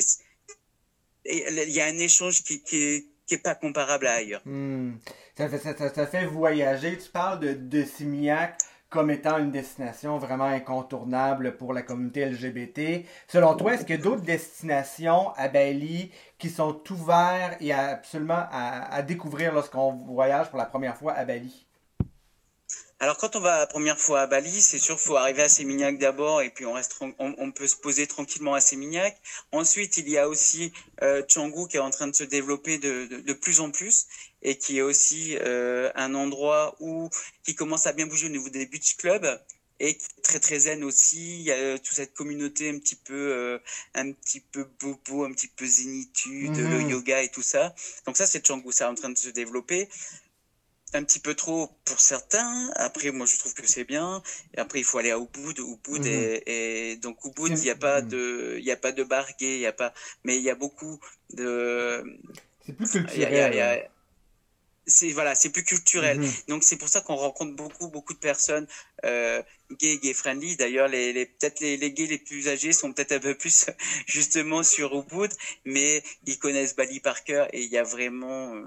il 1.25 1.69
y 1.69 1.81
a 1.81 1.85
un 1.85 1.97
échange 1.97 2.43
qui, 2.43 2.61
qui, 2.63 3.09
qui 3.25 3.35
est 3.35 3.43
pas 3.43 3.55
comparable 3.55 4.07
à 4.07 4.13
ailleurs. 4.13 4.41
Hmm. 4.45 4.95
Ça, 5.37 5.49
ça, 5.49 5.93
ça, 5.93 6.07
fait 6.07 6.25
voyager. 6.25 6.97
Tu 6.97 7.09
parles 7.09 7.39
de, 7.39 7.53
de 7.53 7.83
Simiac 7.83 8.57
comme 8.89 9.11
étant 9.11 9.37
une 9.37 9.51
destination 9.51 10.17
vraiment 10.17 10.45
incontournable 10.45 11.57
pour 11.57 11.73
la 11.73 11.81
communauté 11.81 12.25
LGBT. 12.25 13.05
Selon 13.27 13.55
toi, 13.55 13.73
est-ce 13.73 13.85
qu'il 13.85 13.95
y 13.95 13.99
a 13.99 14.01
d'autres 14.01 14.21
destinations 14.21 15.31
à 15.35 15.49
Bali 15.49 16.11
qui 16.37 16.49
sont 16.49 16.81
ouvertes 16.91 17.61
et 17.61 17.73
absolument 17.73 18.45
à, 18.51 19.01
découvrir 19.01 19.53
lorsqu'on 19.53 19.91
voyage 19.93 20.49
pour 20.49 20.57
la 20.57 20.65
première 20.65 20.97
fois 20.97 21.13
à 21.13 21.25
Bali? 21.25 21.63
alors 22.99 23.15
quand 23.17 23.35
on 23.35 23.39
va 23.39 23.59
la 23.59 23.67
première 23.67 23.99
fois 23.99 24.21
à 24.21 24.25
Bali, 24.27 24.49
c'est 24.49 24.79
sûr 24.79 24.99
faut 24.99 25.15
arriver 25.17 25.43
à 25.43 25.49
Sémignac 25.49 25.99
d'abord 25.99 26.41
et 26.41 26.49
puis 26.49 26.65
on 26.65 26.73
reste 26.73 26.99
on, 27.19 27.51
peut 27.51 27.67
se 27.67 27.75
poser 27.75 28.07
tranquillement 28.07 28.55
à 28.55 28.59
Sémignac. 28.59 29.15
Ensuite, 29.51 29.97
il 29.97 30.09
y 30.09 30.17
a 30.17 30.27
aussi 30.27 30.73
euh, 31.03 31.21
qui 31.21 31.77
est 31.77 31.79
en 31.79 31.91
train 31.91 32.07
de 32.07 32.15
se 32.15 32.23
développer 32.23 32.79
de 32.79 33.33
plus 33.33 33.59
en 33.59 33.69
plus 33.69 34.07
et 34.41 34.57
qui 34.57 34.77
est 34.77 34.81
aussi 34.81 35.37
euh, 35.41 35.91
un 35.95 36.13
endroit 36.15 36.75
où 36.79 37.09
qui 37.43 37.55
commence 37.55 37.87
à 37.87 37.93
bien 37.93 38.07
bouger 38.07 38.27
au 38.27 38.29
niveau 38.29 38.49
des 38.49 38.65
beach 38.65 38.97
clubs 38.97 39.41
et 39.79 39.95
qui 39.95 40.05
est 40.05 40.21
très 40.21 40.39
très 40.39 40.59
zen 40.59 40.83
aussi. 40.83 41.39
Il 41.39 41.41
y 41.41 41.51
a 41.51 41.55
euh, 41.55 41.77
toute 41.77 41.93
cette 41.93 42.13
communauté 42.13 42.69
un 42.69 42.79
petit 42.79 42.95
peu 42.95 43.13
euh, 43.13 43.59
un 43.93 44.11
petit 44.11 44.39
peu 44.39 44.67
bobo, 44.79 45.25
un 45.25 45.31
petit 45.31 45.47
peu 45.47 45.65
zénitude, 45.65 46.55
le 46.57 46.79
mhm. 46.79 46.89
yoga 46.89 47.23
et 47.23 47.29
tout 47.29 47.41
ça. 47.41 47.73
Donc 48.05 48.17
ça 48.17 48.25
c'est 48.25 48.45
Canggu, 48.45 48.71
ça 48.71 48.85
est 48.85 48.89
en 48.89 48.95
train 48.95 49.09
de 49.09 49.17
se 49.17 49.29
développer 49.29 49.89
un 50.93 51.03
petit 51.03 51.19
peu 51.19 51.35
trop 51.35 51.69
pour 51.83 51.99
certains. 51.99 52.71
Après, 52.75 53.11
moi, 53.11 53.25
je 53.25 53.37
trouve 53.37 53.53
que 53.53 53.67
c'est 53.67 53.83
bien. 53.83 54.23
Et 54.53 54.59
après, 54.59 54.79
il 54.79 54.85
faut 54.85 54.97
aller 54.97 55.11
à 55.11 55.17
Ubud. 55.17 55.59
Ubud 55.59 56.05
mhm. 56.05 56.39
et, 56.45 56.95
donc 56.97 57.23
Ubud, 57.25 57.57
il 57.57 57.61
n'y 57.61 57.69
a 57.69 57.75
pas 57.75 58.01
de, 58.01 58.55
il 58.57 58.63
y 58.63 58.71
a 58.71 58.77
pas 58.77 58.93
de 58.93 59.05
il 59.41 59.59
y 59.59 59.65
a 59.65 59.73
pas, 59.73 59.93
mais 60.23 60.37
il 60.37 60.43
y 60.43 60.49
a 60.49 60.55
beaucoup 60.55 60.97
de. 61.33 62.03
C'est 62.65 62.73
plus 62.73 62.89
culturel. 62.89 63.89
C'est 64.87 65.11
voilà, 65.11 65.35
c'est 65.35 65.49
plus 65.49 65.63
culturel. 65.63 66.19
Mhm. 66.19 66.31
Donc 66.47 66.63
c'est 66.63 66.77
pour 66.77 66.89
ça 66.89 67.01
qu'on 67.01 67.15
rencontre 67.15 67.55
beaucoup 67.55 67.89
beaucoup 67.89 68.13
de 68.13 68.19
personnes 68.19 68.67
euh, 69.05 69.41
gay 69.79 69.97
gay 69.99 70.13
friendly. 70.13 70.55
D'ailleurs, 70.55 70.87
les, 70.87 71.13
les 71.13 71.25
peut-être 71.25 71.59
les, 71.59 71.77
les 71.77 71.91
gays 71.91 72.07
les 72.07 72.17
plus 72.17 72.47
âgés 72.47 72.73
sont 72.73 72.93
peut-être 72.93 73.11
un 73.11 73.19
peu 73.19 73.35
plus 73.35 73.67
justement 74.07 74.63
sur 74.63 74.97
Ubud, 74.97 75.31
mais 75.65 76.03
ils 76.25 76.39
connaissent 76.39 76.75
Bali 76.75 76.99
par 76.99 77.23
cœur 77.23 77.47
et 77.53 77.61
il 77.61 77.69
y 77.69 77.77
a 77.77 77.83
vraiment 77.83 78.55
euh, 78.55 78.63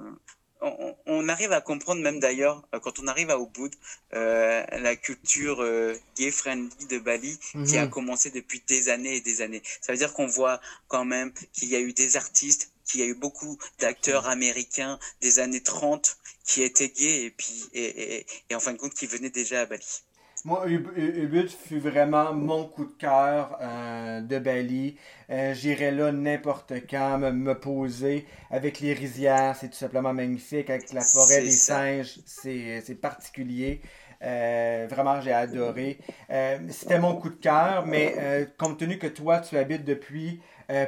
on, 1.07 1.29
arrive 1.29 1.53
à 1.53 1.61
comprendre 1.61 2.03
même 2.03 2.21
d'ailleurs 2.21 2.63
euh, 2.75 2.81
quand 2.81 2.99
on 2.99 3.07
arrive 3.07 3.31
à 3.31 3.39
Ubud 3.39 3.75
euh, 4.15 4.65
la 4.73 4.97
culture 4.97 5.63
euh, 5.63 5.95
gay 6.17 6.31
friendly 6.31 6.87
de 6.87 6.99
Bali 6.99 7.39
qui 7.67 7.79
a 7.79 7.85
mhm. 7.85 7.91
commencé 7.91 8.31
depuis 8.31 8.63
des 8.67 8.89
années 8.89 9.17
et 9.17 9.21
des 9.21 9.43
années. 9.43 9.63
Ça 9.81 9.93
veut 9.93 9.99
dire 9.99 10.13
qu'on 10.13 10.27
voit 10.27 10.61
quand 10.89 11.05
même 11.05 11.33
qu'il 11.53 11.69
y 11.69 11.77
a 11.77 11.81
eu 11.81 11.93
des 11.93 12.17
artistes, 12.17 12.73
qu'il 12.91 13.01
y 13.01 13.03
a 13.05 13.07
eu 13.07 13.15
beaucoup 13.15 13.59
d'acteurs 13.79 14.29
américains 14.29 14.99
des 15.21 15.39
années 15.39 15.63
30 15.63 16.17
qui 16.45 16.63
étaient 16.63 16.89
gays 16.89 17.25
et 17.25 17.31
puis 17.31 17.69
et, 17.73 18.27
et 18.49 18.55
en 18.55 18.61
fin 18.61 18.73
de 18.73 18.79
compte 18.79 18.95
qui 18.95 19.07
venaient 19.07 19.31
déjà 19.31 19.61
à 19.61 19.67
Bali. 19.67 20.03
Moi, 20.47 20.65
Ubud 20.69 21.51
fut 21.51 21.81
vraiment 21.81 22.33
mon 22.33 22.65
coup 22.65 22.87
de 22.87 22.97
cœur 22.99 23.59
euh, 23.61 24.23
de 24.23 24.39
Bali. 24.39 24.97
Euh, 25.29 25.53
J'irai 25.53 25.91
là 25.91 26.13
n'importe 26.13 26.73
quand 26.89 27.19
me, 27.19 27.53
poser 27.55 28.27
avec 28.51 28.81
les 28.81 28.95
rizières, 28.95 29.55
c'est 29.61 29.69
tout 29.69 29.77
simplement 29.77 30.15
magnifique. 30.15 30.71
Avec 30.71 30.93
la 30.95 31.03
forêt 31.03 31.43
des 31.43 31.51
singes, 31.51 32.21
c'est 32.25 33.01
particulier. 33.01 33.83
Euh, 34.23 34.87
vraiment, 34.91 35.21
j'ai 35.21 35.33
adoré. 35.33 35.99
Euh, 36.31 36.59
C'était 36.71 36.99
mon 36.99 37.17
coup 37.17 37.31
de 37.31 37.37
cœur, 37.37 37.87
mais 37.87 38.15
euh, 38.19 38.45
compte 38.59 38.79
tenu 38.79 38.99
que 38.99 39.07
toi, 39.07 39.41
tu 39.41 39.57
habites 39.57 39.85
depuis 39.85 40.41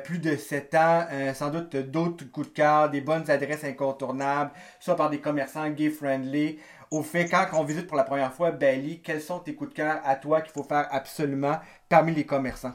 plus 0.04 0.20
de 0.20 0.36
7 0.36 0.76
ans, 0.76 1.06
sans 1.34 1.50
doute 1.50 1.74
d'autres 1.74 2.24
coups 2.30 2.46
de 2.50 2.52
cœur, 2.52 2.88
des 2.88 3.00
bonnes 3.00 3.28
adresses 3.28 3.64
incontournables, 3.64 4.52
soit 4.78 4.94
par 4.94 5.10
des 5.10 5.20
commerçants 5.20 5.68
gay-friendly, 5.70 6.60
au 6.92 7.02
fait, 7.02 7.28
quand 7.28 7.48
on 7.54 7.64
visite 7.64 7.88
pour 7.88 7.96
la 7.96 8.04
première 8.04 8.32
fois 8.32 8.52
Bali, 8.52 9.02
quels 9.02 9.20
sont 9.20 9.40
tes 9.40 9.56
coups 9.56 9.70
de 9.70 9.74
cœur 9.74 10.00
à 10.04 10.14
toi 10.14 10.40
qu'il 10.40 10.52
faut 10.52 10.62
faire 10.62 10.86
absolument 10.92 11.58
parmi 11.88 12.14
les 12.14 12.24
commerçants? 12.24 12.74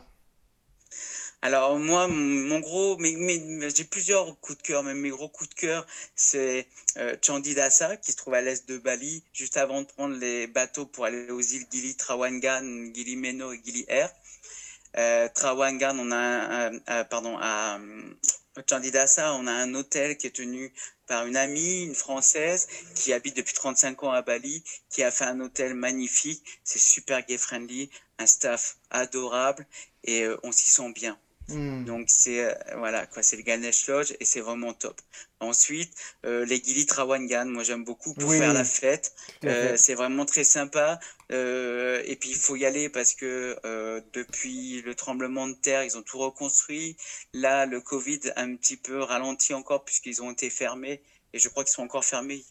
Alors 1.43 1.77
moi, 1.77 2.07
mon 2.07 2.59
gros, 2.59 2.97
mais, 2.97 3.69
j'ai 3.69 3.83
plusieurs 3.83 4.39
coups 4.39 4.57
de 4.57 4.63
cœur, 4.63 4.83
même 4.83 4.97
mes 4.99 5.09
gros 5.09 5.29
coups 5.29 5.49
de 5.51 5.53
cœur, 5.53 5.85
c'est 6.15 6.67
euh, 6.97 7.15
Chandidasa 7.23 7.95
qui 7.97 8.11
se 8.11 8.17
trouve 8.17 8.33
à 8.33 8.41
l'est 8.41 8.67
de 8.67 8.79
Bali, 8.79 9.23
juste 9.33 9.55
avant 9.57 9.81
de 9.81 9.87
prendre 9.87 10.15
les 10.15 10.47
bateaux 10.47 10.87
pour 10.87 11.05
aller 11.05 11.29
aux 11.29 11.41
îles 11.41 11.67
Gili 11.71 11.95
Trawangan, 11.95 12.91
Gili 12.93 13.15
Meno 13.15 13.53
et 13.53 13.61
Gili 13.63 13.85
Air. 13.87 14.11
Euh, 14.97 15.29
Trawangan, 15.33 15.99
on 15.99 16.11
a, 16.11 16.71
un, 16.87 17.03
pardon, 17.03 17.37
à 17.39 17.79
Chandidasa, 18.67 19.33
on 19.35 19.45
a 19.45 19.51
un 19.51 19.75
hôtel 19.75 20.17
qui 20.17 20.27
est 20.27 20.35
tenu 20.35 20.73
par 21.05 21.27
une 21.27 21.37
amie, 21.37 21.83
une 21.83 21.95
française, 21.95 22.67
qui 22.95 23.13
habite 23.13 23.37
depuis 23.37 23.53
35 23.53 24.03
ans 24.03 24.11
à 24.11 24.23
Bali, 24.23 24.63
qui 24.89 25.03
a 25.03 25.11
fait 25.11 25.25
un 25.25 25.39
hôtel 25.39 25.75
magnifique. 25.75 26.43
C'est 26.63 26.79
super 26.79 27.23
gay 27.25 27.37
friendly, 27.37 27.91
un 28.17 28.25
staff 28.25 28.77
adorable 28.89 29.67
et 30.03 30.23
euh, 30.23 30.37
on 30.43 30.51
s'y 30.51 30.69
sent 30.69 30.91
bien. 30.93 31.17
Hmm. 31.49 31.85
Donc 31.85 32.07
c'est 32.09 32.43
euh, 32.43 32.53
voilà 32.77 33.05
quoi, 33.05 33.23
c'est 33.23 33.37
le 33.37 33.43
Ganesh 33.43 33.87
Lodge 33.87 34.13
et 34.19 34.25
c'est 34.25 34.41
vraiment 34.41 34.73
top. 34.73 34.99
Ensuite, 35.39 35.93
euh, 36.25 36.45
les 36.45 36.61
Gili 36.61 36.85
Trawangan, 36.85 37.45
moi 37.45 37.63
j'aime 37.63 37.83
beaucoup 37.83 38.13
pour 38.13 38.31
faire 38.31 38.53
la 38.53 38.63
fête. 38.63 39.13
c'est 39.41 39.93
vraiment 39.93 40.25
très 40.25 40.43
sympa. 40.43 40.99
et 41.29 42.17
puis 42.19 42.29
il 42.29 42.35
faut 42.35 42.55
y 42.55 42.65
aller 42.65 42.89
parce 42.89 43.13
que 43.13 43.55
depuis 44.13 44.81
le 44.81 44.95
tremblement 44.95 45.47
de 45.47 45.53
terre, 45.53 45.83
ils 45.83 45.97
ont 45.97 46.01
tout 46.01 46.17
reconstruit. 46.17 46.97
Là, 47.33 47.65
le 47.65 47.79
Covid 47.81 48.19
a 48.35 48.41
un 48.41 48.55
petit 48.55 48.77
peu 48.77 48.99
ralenti 49.01 49.53
encore 49.53 49.85
puisqu'ils 49.85 50.21
ont 50.21 50.31
été 50.31 50.49
fermés 50.49 51.01
et 51.33 51.39
je 51.39 51.49
crois 51.49 51.63
qu'ils 51.63 51.73
sont 51.73 51.83
encore 51.83 52.05
fermés 52.05 52.43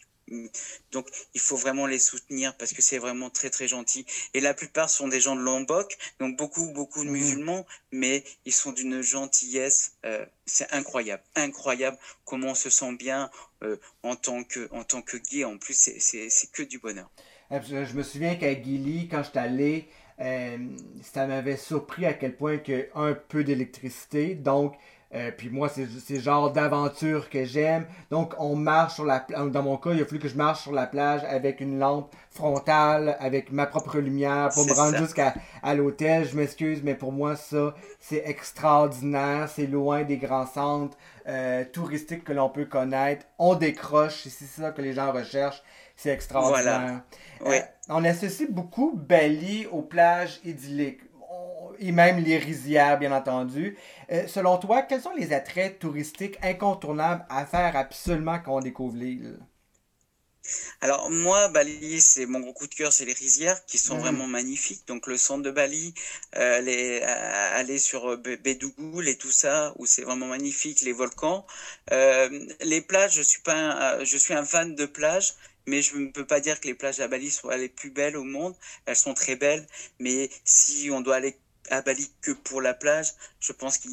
donc, 0.91 1.07
il 1.33 1.41
faut 1.41 1.55
vraiment 1.55 1.85
les 1.85 1.99
soutenir 1.99 2.55
parce 2.57 2.73
que 2.73 2.81
c'est 2.81 2.97
vraiment 2.97 3.29
très 3.29 3.49
très 3.49 3.67
gentil. 3.67 4.05
Et 4.33 4.39
la 4.39 4.53
plupart 4.53 4.89
sont 4.89 5.07
des 5.07 5.19
gens 5.19 5.35
de 5.35 5.41
Lombok, 5.41 5.97
donc 6.19 6.37
beaucoup 6.37 6.71
beaucoup 6.73 7.03
de 7.03 7.09
mmh. 7.09 7.13
musulmans, 7.13 7.65
mais 7.91 8.23
ils 8.45 8.53
sont 8.53 8.71
d'une 8.71 9.01
gentillesse. 9.01 9.93
Euh, 10.05 10.25
c'est 10.45 10.71
incroyable, 10.73 11.23
incroyable 11.35 11.97
comment 12.25 12.49
on 12.49 12.55
se 12.55 12.69
sent 12.69 12.95
bien 12.95 13.29
euh, 13.63 13.77
en 14.03 14.15
tant 14.15 14.43
que 14.43 14.67
en 14.71 14.83
tant 14.83 15.01
que 15.01 15.17
gay. 15.17 15.43
En 15.43 15.57
plus, 15.57 15.73
c'est 15.73 16.51
que 16.51 16.63
du 16.63 16.79
bonheur. 16.79 17.09
Je 17.49 17.93
me 17.93 18.03
souviens 18.03 18.35
qu'à 18.35 18.53
Gili, 18.61 19.07
quand 19.07 19.23
je 19.23 19.39
allé, 19.39 19.87
euh, 20.19 20.57
ça 21.01 21.27
m'avait 21.27 21.57
surpris 21.57 22.05
à 22.05 22.13
quel 22.13 22.35
point 22.35 22.57
a 22.57 22.99
un 22.99 23.13
peu 23.13 23.43
d'électricité. 23.43 24.35
Donc, 24.35 24.75
euh, 25.15 25.31
puis 25.35 25.49
moi, 25.49 25.69
c'est 25.69 25.87
le 26.09 26.19
genre 26.19 26.51
d'aventure 26.51 27.29
que 27.29 27.45
j'aime. 27.45 27.85
Donc, 28.11 28.33
on 28.39 28.55
marche 28.55 28.95
sur 28.95 29.05
la 29.05 29.21
plage. 29.21 29.51
Dans 29.51 29.63
mon 29.63 29.77
cas, 29.77 29.91
il 29.91 30.01
a 30.01 30.05
fallu 30.05 30.19
que 30.19 30.27
je 30.27 30.35
marche 30.35 30.63
sur 30.63 30.73
la 30.73 30.85
plage 30.85 31.23
avec 31.23 31.61
une 31.61 31.79
lampe 31.79 32.13
frontale, 32.29 33.15
avec 33.19 33.51
ma 33.51 33.65
propre 33.65 33.99
lumière 33.99 34.49
pour 34.53 34.65
me 34.65 34.73
rendre 34.73 34.97
jusqu'à 34.97 35.33
à, 35.63 35.75
l'hôtel. 35.75 36.27
Je 36.27 36.35
m'excuse, 36.35 36.81
mais 36.83 36.93
pour 36.93 37.13
moi, 37.13 37.37
ça, 37.37 37.73
c'est 38.01 38.23
extraordinaire. 38.25 39.47
C'est 39.47 39.67
loin 39.67 40.03
des 40.03 40.17
grands 40.17 40.45
centres 40.45 40.97
euh, 41.27 41.63
touristiques 41.71 42.25
que 42.25 42.33
l'on 42.33 42.49
peut 42.49 42.65
connaître. 42.65 43.25
On 43.39 43.55
décroche, 43.55 44.23
c'est 44.27 44.45
ça 44.45 44.71
que 44.71 44.81
les 44.81 44.91
gens 44.91 45.13
recherchent. 45.13 45.63
C'est 45.95 46.09
extraordinaire. 46.09 47.01
Voilà. 47.39 47.59
Euh, 47.59 47.61
on 47.89 48.03
associe 48.03 48.49
beaucoup 48.51 48.93
Bali 48.93 49.65
aux 49.71 49.81
plages 49.81 50.39
idylliques 50.43 51.01
et 51.79 51.91
même 51.91 52.19
les 52.19 52.37
rizières, 52.37 52.99
bien 52.99 53.11
entendu. 53.11 53.77
Euh, 54.11 54.27
selon 54.27 54.57
toi, 54.57 54.81
quels 54.83 55.01
sont 55.01 55.13
les 55.15 55.33
attraits 55.33 55.79
touristiques 55.79 56.37
incontournables 56.41 57.25
à 57.29 57.45
faire 57.45 57.75
absolument 57.75 58.39
quand 58.39 58.57
on 58.57 58.59
découvre 58.59 58.95
l'île? 58.97 59.39
Alors 60.79 61.09
moi, 61.09 61.49
Bali, 61.49 61.99
c'est 61.99 62.25
mon 62.25 62.39
gros 62.39 62.53
coup 62.53 62.67
de 62.67 62.73
cœur, 62.73 62.93
c'est 62.93 63.03
les 63.03 63.13
rizières 63.13 63.65
qui 63.65 63.77
sont 63.77 63.97
mm. 63.97 63.99
vraiment 63.99 64.27
magnifiques. 64.27 64.87
Donc 64.87 65.07
le 65.07 65.17
centre 65.17 65.43
de 65.43 65.51
Bali, 65.51 65.93
euh, 66.37 66.61
les, 66.61 67.01
euh, 67.01 67.57
aller 67.59 67.79
sur 67.79 68.17
Bedougoul 68.17 69.09
et 69.09 69.17
tout 69.17 69.31
ça, 69.31 69.73
où 69.77 69.85
c'est 69.85 70.03
vraiment 70.03 70.27
magnifique, 70.27 70.81
les 70.81 70.93
volcans. 70.93 71.45
les 71.91 72.81
plages, 72.81 73.15
je 73.15 73.21
suis 73.21 73.41
pas, 73.41 73.55
un, 73.55 74.03
je 74.05 74.17
suis 74.17 74.33
un 74.33 74.45
fan 74.45 74.75
de 74.75 74.85
plages, 74.85 75.33
mais 75.67 75.81
je 75.81 75.97
ne 75.97 76.07
peux 76.07 76.25
pas 76.25 76.39
dire 76.39 76.59
que 76.59 76.67
les 76.67 76.73
plages 76.73 76.99
à 77.01 77.07
Bali 77.07 77.29
soient 77.29 77.57
les 77.57 77.69
plus 77.69 77.91
belles 77.91 78.17
au 78.17 78.23
monde. 78.23 78.55
Elles 78.85 78.95
sont 78.95 79.13
très 79.13 79.35
belles, 79.35 79.67
mais 79.99 80.29
si 80.45 80.89
on 80.91 81.01
doit 81.01 81.17
aller 81.17 81.37
à 81.69 81.81
Bali 81.81 82.11
que 82.21 82.31
pour 82.31 82.61
la 82.61 82.73
plage, 82.73 83.13
je 83.39 83.51
pense 83.51 83.77
que 83.77 83.89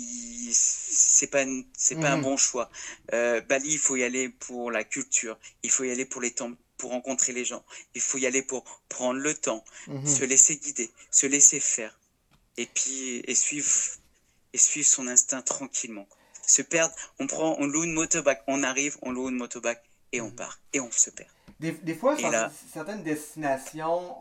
c'est 0.53 1.27
pas 1.27 1.45
c'est 1.77 1.97
pas 1.97 2.11
un 2.11 2.17
mhm. 2.17 2.23
bon 2.23 2.37
choix. 2.37 2.71
Euh, 3.13 3.41
Bali, 3.41 3.73
il 3.73 3.79
faut 3.79 3.97
y 3.97 4.05
aller 4.05 4.29
pour 4.29 4.71
la 4.71 4.85
culture, 4.85 5.39
il 5.63 5.71
faut 5.71 5.85
y 5.85 5.91
aller 5.91 6.05
pour 6.05 6.21
les 6.21 6.31
temps, 6.31 6.53
pour 6.77 6.91
rencontrer 6.91 7.33
les 7.33 7.45
gens, 7.45 7.65
il 7.95 8.01
faut 8.01 8.19
y 8.19 8.27
aller 8.27 8.43
pour 8.43 8.65
prendre 8.89 9.21
le 9.21 9.35
temps, 9.35 9.65
mhm. 9.89 10.07
se 10.07 10.25
laisser 10.25 10.57
guider, 10.57 10.91
se 11.11 11.27
laisser 11.27 11.61
faire, 11.61 11.99
et 12.57 12.67
puis 12.67 13.23
et 13.27 13.35
suivre 13.35 13.71
et 14.53 14.59
suivre 14.59 14.89
son 14.89 15.09
instinct 15.09 15.43
tranquillement. 15.43 16.07
Se 16.47 16.63
perdre, 16.63 16.95
on 17.19 17.27
prend, 17.27 17.57
on 17.59 17.67
loue 17.67 17.85
une 17.85 17.95
motobac, 17.95 18.45
on 18.47 18.63
arrive, 18.63 18.99
on 19.03 19.11
loue 19.11 19.31
une 19.31 19.37
motobac 19.37 19.83
et 20.13 20.21
on 20.21 20.31
part 20.31 20.61
et 20.73 20.81
on 20.81 20.91
se 20.91 21.11
perd. 21.11 21.31
Des, 21.61 21.95
fois, 21.95 22.17
sur 22.17 22.31
certaines 22.73 23.03
destinations, 23.03 24.17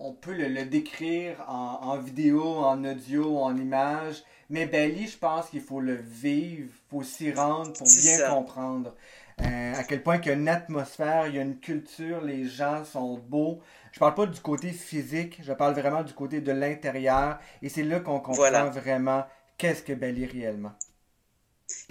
on, 0.00 0.12
peut 0.12 0.34
le, 0.34 0.64
décrire 0.64 1.44
en, 1.48 1.96
vidéo, 1.98 2.42
en 2.42 2.84
audio, 2.84 3.38
en 3.38 3.56
image. 3.56 4.22
Mais 4.50 4.66
Bali, 4.66 5.08
je 5.08 5.18
pense 5.18 5.48
qu'il 5.48 5.62
faut 5.62 5.80
le 5.80 5.94
vivre, 5.96 6.68
il 6.68 6.90
faut 6.90 7.02
s'y 7.02 7.32
rendre 7.32 7.72
pour 7.72 7.86
bien 7.86 8.28
comprendre. 8.30 8.94
Euh, 9.40 9.74
à 9.74 9.82
quel 9.84 10.02
point 10.02 10.18
il 10.18 10.26
y 10.26 10.30
a 10.30 10.34
une 10.34 10.48
atmosphère, 10.48 11.26
il 11.26 11.34
y 11.34 11.38
a 11.38 11.42
une 11.42 11.58
culture, 11.58 12.22
les 12.22 12.46
gens 12.46 12.84
sont 12.84 13.18
beaux. 13.18 13.60
Je 13.92 13.98
parle 13.98 14.14
pas 14.14 14.26
du 14.26 14.40
côté 14.40 14.70
physique, 14.70 15.40
je 15.42 15.52
parle 15.52 15.74
vraiment 15.74 16.02
du 16.02 16.12
côté 16.12 16.40
de 16.40 16.52
l'intérieur. 16.52 17.38
Et 17.62 17.68
c'est 17.68 17.82
là 17.82 18.00
qu'on 18.00 18.20
comprend 18.20 18.70
vraiment 18.70 19.24
qu'est-ce 19.58 19.82
que 19.82 19.92
Bali 19.92 20.24
réellement. 20.26 20.72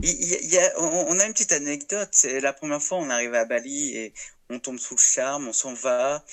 Il, 0.01 0.53
y 0.53 0.57
a, 0.57 0.79
on 0.79 1.19
a 1.19 1.25
une 1.25 1.33
petite 1.33 1.51
anecdote. 1.51 2.09
C'est 2.11 2.39
la 2.39 2.53
première 2.53 2.81
fois 2.81 2.97
on 2.97 3.09
arrive 3.09 3.33
à 3.33 3.45
Bali 3.45 3.95
et 3.97 4.13
on 4.49 4.59
tombe 4.59 4.77
sous 4.77 4.95
le 4.95 5.01
charme, 5.01 5.47
on 5.47 5.53
s'en 5.53 5.73
va, 5.73 6.23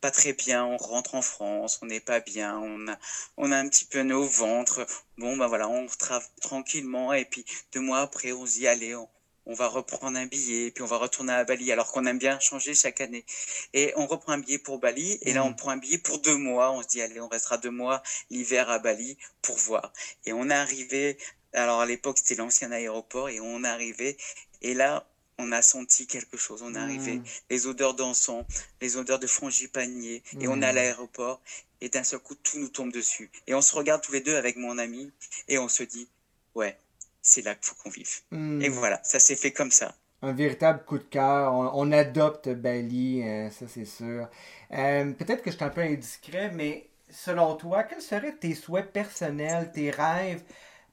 pas 0.00 0.10
très 0.10 0.32
bien, 0.32 0.64
on 0.64 0.76
rentre 0.76 1.14
en 1.14 1.22
France, 1.22 1.78
on 1.82 1.86
n'est 1.86 2.00
pas 2.00 2.20
bien, 2.20 2.58
on 2.58 2.88
a, 2.88 2.98
on 3.36 3.52
a 3.52 3.56
un 3.56 3.68
petit 3.68 3.84
peu 3.84 4.02
nos 4.02 4.24
ventres. 4.24 4.86
Bon, 5.18 5.36
ben 5.36 5.46
voilà, 5.46 5.68
on 5.68 5.86
travaille 5.86 6.26
tranquillement 6.40 7.12
et 7.12 7.24
puis 7.24 7.44
deux 7.72 7.80
mois 7.80 8.00
après, 8.00 8.32
on 8.32 8.46
se 8.46 8.54
dit, 8.54 8.66
allez, 8.66 8.94
on, 8.94 9.08
on 9.46 9.54
va 9.54 9.68
reprendre 9.68 10.18
un 10.18 10.26
billet, 10.26 10.70
puis 10.70 10.82
on 10.82 10.86
va 10.86 10.96
retourner 10.96 11.32
à 11.32 11.44
Bali, 11.44 11.72
alors 11.72 11.90
qu'on 11.92 12.06
aime 12.06 12.18
bien 12.18 12.38
changer 12.40 12.74
chaque 12.74 13.00
année. 13.00 13.24
Et 13.72 13.92
on 13.96 14.06
reprend 14.06 14.32
un 14.32 14.38
billet 14.38 14.58
pour 14.58 14.78
Bali, 14.78 15.18
et 15.22 15.32
là 15.32 15.44
on 15.44 15.50
mm. 15.50 15.56
prend 15.56 15.70
un 15.70 15.76
billet 15.76 15.98
pour 15.98 16.18
deux 16.20 16.36
mois. 16.36 16.72
On 16.72 16.82
se 16.82 16.88
dit, 16.88 17.02
allez, 17.02 17.20
on 17.20 17.28
restera 17.28 17.58
deux 17.58 17.70
mois 17.70 18.02
l'hiver 18.30 18.70
à 18.70 18.78
Bali 18.78 19.18
pour 19.42 19.56
voir. 19.56 19.92
Et 20.24 20.32
on 20.32 20.48
est 20.50 20.54
arrivé, 20.54 21.18
alors 21.52 21.80
à 21.80 21.86
l'époque 21.86 22.18
c'était 22.18 22.36
l'ancien 22.36 22.72
aéroport, 22.72 23.28
et 23.28 23.40
on 23.40 23.64
arrivé, 23.64 24.16
et 24.62 24.74
là 24.74 25.06
on 25.38 25.52
a 25.52 25.62
senti 25.62 26.06
quelque 26.06 26.36
chose. 26.36 26.62
On 26.62 26.74
est 26.74 26.78
arrivé, 26.78 27.14
mm. 27.14 27.24
les 27.50 27.66
odeurs 27.66 27.94
d'encens, 27.94 28.44
les 28.80 28.96
odeurs 28.96 29.18
de 29.18 29.26
frangipanier, 29.26 30.22
et 30.38 30.48
on 30.48 30.60
est 30.60 30.66
à 30.66 30.72
mm. 30.72 30.74
l'aéroport, 30.74 31.40
et 31.80 31.88
d'un 31.88 32.04
seul 32.04 32.20
coup 32.20 32.34
tout 32.34 32.58
nous 32.58 32.68
tombe 32.68 32.92
dessus. 32.92 33.30
Et 33.46 33.54
on 33.54 33.62
se 33.62 33.74
regarde 33.74 34.02
tous 34.02 34.12
les 34.12 34.20
deux 34.20 34.36
avec 34.36 34.56
mon 34.56 34.78
ami, 34.78 35.10
et 35.48 35.58
on 35.58 35.68
se 35.68 35.82
dit, 35.82 36.08
ouais, 36.54 36.76
c'est 37.22 37.42
là 37.42 37.54
qu'il 37.54 37.64
faut 37.64 37.74
qu'on 37.82 37.90
vive. 37.90 38.20
Hmm. 38.30 38.60
Et 38.62 38.68
voilà, 38.68 39.00
ça 39.02 39.18
s'est 39.18 39.36
fait 39.36 39.52
comme 39.52 39.70
ça. 39.70 39.94
Un 40.22 40.32
véritable 40.32 40.84
coup 40.84 40.98
de 40.98 41.04
cœur. 41.04 41.52
On, 41.54 41.92
adopte 41.92 42.50
Bali, 42.50 43.22
euh, 43.22 43.50
ça 43.50 43.66
c'est 43.66 43.86
sûr. 43.86 44.28
Euh, 44.72 45.12
peut-être 45.12 45.42
que 45.42 45.50
je 45.50 45.56
suis 45.56 45.64
un 45.64 45.70
peu 45.70 45.80
indiscret, 45.80 46.50
mais 46.52 46.88
selon 47.08 47.56
toi, 47.56 47.84
quels 47.84 48.02
seraient 48.02 48.36
tes 48.36 48.54
souhaits 48.54 48.92
personnels, 48.92 49.72
tes 49.72 49.90
rêves 49.90 50.42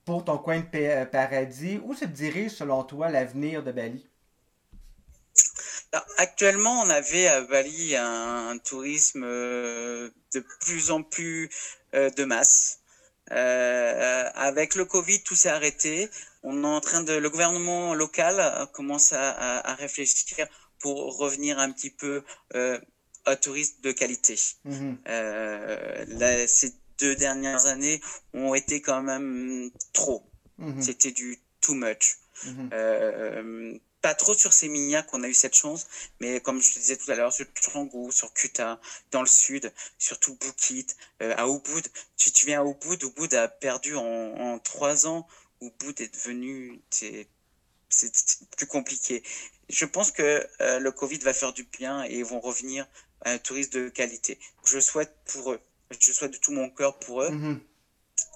pour 0.08 0.26
ton 0.26 0.40
coin 0.40 0.62
de 0.62 0.66
euh, 0.74 1.06
paradis? 1.06 1.80
Où 1.84 1.94
se 1.94 2.06
dirige 2.06 2.54
selon 2.54 2.84
toi 2.84 3.12
l'avenir 3.12 3.64
de 3.64 3.72
Bali? 3.72 4.08
actuellement, 6.18 6.82
on 6.82 6.90
avait 6.90 7.28
à 7.28 7.42
Bali 7.42 7.96
un, 7.96 8.58
tourisme 8.64 9.22
de 9.22 10.40
plus 10.60 10.92
en 10.92 11.04
plus 11.04 11.50
de 11.94 12.24
masse. 12.24 12.80
Euh, 13.32 14.30
avec 14.36 14.76
le 14.76 14.86
Covid, 14.86 15.22
tout 15.24 15.36
s'est 15.36 15.50
arrêté. 15.50 16.10
On 16.44 16.64
est 16.64 16.68
en 16.68 16.80
train 16.82 17.02
de, 17.02 17.14
le 17.14 17.30
gouvernement 17.30 17.94
local 17.94 18.68
commence 18.72 19.12
à, 19.14 19.32
à, 19.60 19.76
réfléchir 19.76 20.48
pour 20.80 21.18
revenir 21.18 21.60
un 21.60 21.72
petit 21.72 21.90
peu 21.90 22.24
euh, 22.56 22.80
à 23.26 23.36
tourisme 23.36 23.82
de 23.82 23.92
qualité. 23.92 24.36
Mhm. 24.64 24.98
Euh, 25.08 26.48
ces 26.48 26.74
deux 27.00 27.16
dernières 27.16 27.66
années 27.66 28.02
ont 28.34 28.54
été 28.56 28.82
quand 28.82 29.02
même 29.02 29.72
trop. 29.94 30.24
Mhm. 30.58 30.82
C'était 30.82 31.12
du 31.12 31.40
too 31.62 31.74
much. 31.74 32.18
Mhm. 32.46 32.70
Euh, 32.74 33.78
pas 34.02 34.14
trop 34.14 34.34
sur 34.34 34.54
Séminia 34.54 35.02
qu'on 35.04 35.24
a 35.24 35.28
eu 35.28 35.34
cette 35.34 35.56
chance, 35.56 35.88
mais 36.20 36.40
comme 36.40 36.62
je 36.62 36.74
te 36.74 36.80
disais 36.80 36.98
tout 36.98 37.10
à 37.12 37.16
l'heure, 37.16 37.34
sur 37.34 37.46
Trangou, 37.54 38.12
sur 38.12 38.32
Kuta, 38.34 38.80
dans 39.12 39.22
le 39.22 39.28
sud, 39.28 39.74
surtout 39.98 40.36
Bukit, 40.36 40.88
euh, 41.22 41.34
à 41.36 41.48
Ubud. 41.48 41.86
Si 42.16 42.32
tu 42.32 42.46
viens 42.46 42.62
à 42.62 42.66
Ubud, 42.66 43.04
Ubud 43.04 43.34
a 43.34 43.48
perdu 43.48 43.96
en, 43.96 44.60
trois 44.60 45.08
ans. 45.08 45.28
Ubud 45.62 46.00
est 46.00 46.14
devenu, 46.14 46.80
c'est 46.90 47.28
plus 48.56 48.68
compliqué. 48.68 49.24
Je 49.70 49.86
pense 49.86 50.12
que 50.12 50.48
euh, 50.62 50.80
le 50.80 50.92
Covid 50.92 51.18
va 51.20 51.34
faire 51.34 51.52
du 51.52 51.64
bien 51.64 52.06
et 52.06 52.20
ils 52.20 52.26
vont 52.26 52.40
revenir 52.40 52.88
à 53.26 53.32
un 53.32 53.38
tourisme 53.40 53.72
de 53.72 53.90
qualité. 53.90 54.40
Je 54.66 54.80
souhaite 54.80 55.14
pour 55.26 55.52
eux, 55.52 55.60
je 56.00 56.12
souhaite 56.12 56.34
de 56.34 56.38
tout 56.38 56.52
mon 56.52 56.70
cœur 56.70 57.00
pour 57.00 57.24
eux. 57.24 57.30
Mm-hmm. 57.30 57.60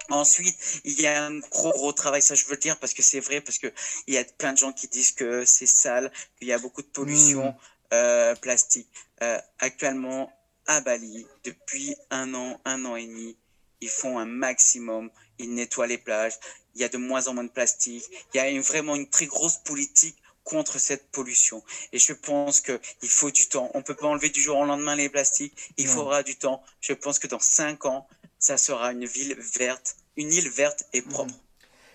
Ensuite, 0.09 0.81
il 0.83 0.99
y 0.99 1.07
a 1.07 1.25
un 1.25 1.39
gros 1.39 1.71
gros 1.71 1.93
travail, 1.93 2.21
ça 2.21 2.35
je 2.35 2.45
veux 2.45 2.51
le 2.51 2.57
dire 2.57 2.77
parce 2.77 2.93
que 2.93 3.01
c'est 3.01 3.19
vrai, 3.19 3.39
parce 3.39 3.57
que 3.57 3.67
il 4.07 4.13
y 4.13 4.17
a 4.17 4.23
plein 4.23 4.53
de 4.53 4.57
gens 4.57 4.73
qui 4.73 4.87
disent 4.87 5.11
que 5.11 5.45
c'est 5.45 5.67
sale, 5.67 6.11
qu'il 6.37 6.47
y 6.47 6.53
a 6.53 6.59
beaucoup 6.59 6.81
de 6.81 6.87
pollution 6.87 7.49
hmm. 7.49 7.93
euh, 7.93 8.35
plastique. 8.35 8.89
Euh, 9.21 9.39
actuellement, 9.59 10.31
à 10.67 10.81
Bali, 10.81 11.25
depuis 11.43 11.95
un 12.09 12.33
an, 12.33 12.59
un 12.65 12.85
an 12.85 12.95
et 12.95 13.05
demi, 13.05 13.37
ils 13.79 13.89
font 13.89 14.19
un 14.19 14.25
maximum, 14.25 15.09
ils 15.39 15.53
nettoient 15.53 15.87
les 15.87 15.97
plages, 15.97 16.33
il 16.75 16.81
y 16.81 16.83
a 16.83 16.89
de 16.89 16.97
moins 16.97 17.27
en 17.27 17.33
moins 17.33 17.43
de 17.43 17.49
plastique, 17.49 18.03
il 18.33 18.37
y 18.37 18.39
a 18.39 18.49
une, 18.49 18.61
vraiment 18.61 18.95
une 18.95 19.09
très 19.09 19.25
grosse 19.25 19.57
politique 19.57 20.17
contre 20.43 20.79
cette 20.79 21.09
pollution. 21.11 21.63
Et 21.93 21.99
je 21.99 22.13
pense 22.13 22.61
qu'il 22.61 22.79
faut 23.09 23.31
du 23.31 23.47
temps. 23.47 23.69
On 23.73 23.81
peut 23.81 23.95
pas 23.95 24.07
enlever 24.07 24.29
du 24.29 24.41
jour 24.41 24.57
au 24.57 24.65
lendemain 24.65 24.95
les 24.95 25.09
plastiques. 25.09 25.55
Il 25.77 25.87
faudra 25.87 26.23
du 26.23 26.35
temps. 26.35 26.63
Je 26.79 26.93
pense 26.93 27.19
que 27.19 27.27
dans 27.27 27.39
cinq 27.39 27.85
ans, 27.85 28.07
ça 28.39 28.57
sera 28.57 28.91
une 28.91 29.05
ville 29.05 29.35
verte 29.59 29.97
une 30.17 30.31
île 30.31 30.49
verte 30.49 30.85
et 30.93 31.01
propre. 31.01 31.33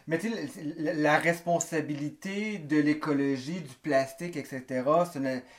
Mais 0.08 0.18
tu 0.18 0.30
la 0.78 1.18
responsabilité 1.18 2.58
de 2.58 2.76
l'écologie, 2.76 3.60
du 3.60 3.74
plastique, 3.82 4.36
etc., 4.36 4.84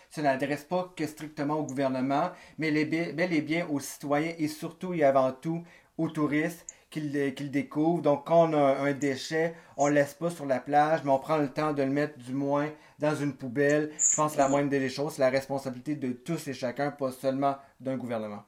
ça 0.09 0.21
n'adresse 0.21 0.63
pas 0.63 0.93
que 0.95 1.05
strictement 1.05 1.55
au 1.55 1.63
gouvernement, 1.63 2.31
mais 2.57 2.71
les, 2.71 2.85
bel 2.85 3.33
et 3.33 3.41
bien 3.41 3.67
aux 3.67 3.81
citoyens 3.81 4.33
et 4.37 4.47
surtout 4.47 4.93
et 4.93 5.03
avant 5.03 5.33
tout 5.33 5.63
aux 5.97 6.09
touristes 6.09 6.65
qu'ils 6.89 7.51
découvrent. 7.51 8.01
Donc, 8.01 8.25
quand 8.25 8.49
on 8.49 8.53
a 8.53 8.77
un 8.77 8.93
déchet, 8.93 9.55
on 9.75 9.89
ne 9.89 9.93
laisse 9.93 10.13
pas 10.13 10.29
sur 10.29 10.45
la 10.45 10.59
plage, 10.59 11.01
mais 11.03 11.11
on 11.11 11.19
prend 11.19 11.37
le 11.37 11.49
temps 11.49 11.73
de 11.73 11.83
le 11.83 11.91
mettre 11.91 12.17
du 12.17 12.33
moins 12.33 12.69
dans 12.99 13.15
une 13.15 13.33
poubelle. 13.33 13.91
Je 13.97 14.15
pense 14.15 14.33
que 14.33 14.37
la 14.37 14.49
moindre 14.49 14.69
des 14.69 14.89
choses, 14.89 15.13
c'est 15.15 15.21
la 15.21 15.29
responsabilité 15.29 15.95
de 15.95 16.13
tous 16.13 16.47
et 16.47 16.53
chacun, 16.53 16.91
pas 16.91 17.11
seulement 17.11 17.57
d'un 17.79 17.97
gouvernement. 17.97 18.43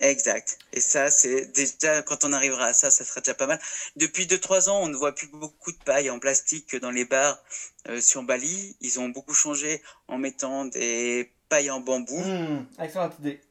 Exact. 0.00 0.58
Et 0.72 0.80
ça, 0.80 1.10
c'est 1.10 1.52
déjà, 1.52 2.00
quand 2.02 2.24
on 2.24 2.32
arrivera 2.32 2.66
à 2.66 2.72
ça, 2.72 2.90
ça 2.90 3.04
sera 3.04 3.20
déjà 3.20 3.34
pas 3.34 3.46
mal. 3.46 3.60
Depuis 3.96 4.24
2-3 4.24 4.70
ans, 4.70 4.80
on 4.82 4.88
ne 4.88 4.96
voit 4.96 5.14
plus 5.14 5.28
beaucoup 5.28 5.72
de 5.72 5.78
paille 5.84 6.08
en 6.08 6.18
plastique 6.18 6.74
dans 6.76 6.90
les 6.90 7.04
bars 7.04 7.42
euh, 7.88 8.00
sur 8.00 8.22
Bali. 8.22 8.76
Ils 8.80 8.98
ont 8.98 9.10
beaucoup 9.10 9.34
changé 9.34 9.82
en 10.08 10.16
mettant 10.16 10.64
des 10.64 11.30
pailles 11.50 11.70
en 11.70 11.80
bambou. 11.80 12.18
Mmh, 12.18 12.66
excellente 12.78 13.18
idée. 13.18 13.42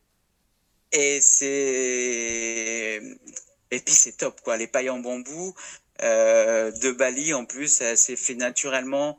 Et 0.91 1.21
c'est... 1.21 2.99
Et 3.71 3.79
puis 3.79 3.93
c'est 3.93 4.17
top, 4.17 4.41
quoi. 4.41 4.57
Les 4.57 4.67
pailles 4.67 4.89
en 4.89 4.99
bambou 4.99 5.53
euh, 6.01 6.71
de 6.71 6.91
Bali, 6.91 7.33
en 7.33 7.45
plus, 7.45 7.67
ça 7.67 7.95
s'est 7.95 8.15
fait 8.15 8.35
naturellement. 8.35 9.17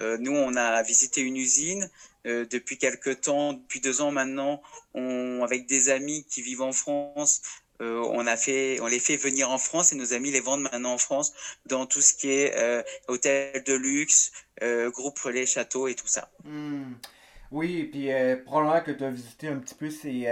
Euh, 0.00 0.16
nous, 0.18 0.32
on 0.32 0.56
a 0.56 0.82
visité 0.82 1.20
une 1.20 1.36
usine 1.36 1.90
euh, 2.26 2.46
depuis 2.50 2.78
quelques 2.78 3.20
temps, 3.20 3.52
depuis 3.52 3.80
deux 3.80 4.00
ans 4.00 4.10
maintenant, 4.10 4.62
avec 4.94 5.66
des 5.66 5.90
amis 5.90 6.24
qui 6.28 6.42
vivent 6.42 6.62
en 6.62 6.72
France, 6.72 7.42
on 7.80 8.28
a 8.28 8.36
fait, 8.36 8.78
on 8.80 8.86
les 8.86 9.00
fait 9.00 9.16
venir 9.16 9.50
en 9.50 9.58
France 9.58 9.92
et 9.92 9.96
nos 9.96 10.12
amis 10.14 10.30
les 10.30 10.38
vendent 10.38 10.62
maintenant 10.62 10.92
en 10.92 10.98
France 10.98 11.32
dans 11.66 11.84
tout 11.84 12.00
ce 12.00 12.14
qui 12.14 12.30
est 12.30 12.84
hôtel 13.08 13.64
de 13.64 13.74
luxe, 13.74 14.30
groupe 14.60 15.18
relais 15.18 15.46
château 15.46 15.88
et 15.88 15.96
tout 15.96 16.06
ça. 16.06 16.30
Hmm. 16.44 16.92
Oui, 17.50 17.80
et 17.80 17.84
puis 17.86 18.08
probablement 18.44 18.84
que 18.84 18.92
tu 18.92 19.02
as 19.02 19.10
visité 19.10 19.48
un 19.48 19.58
petit 19.58 19.74
peu 19.74 19.90
ces, 19.90 20.28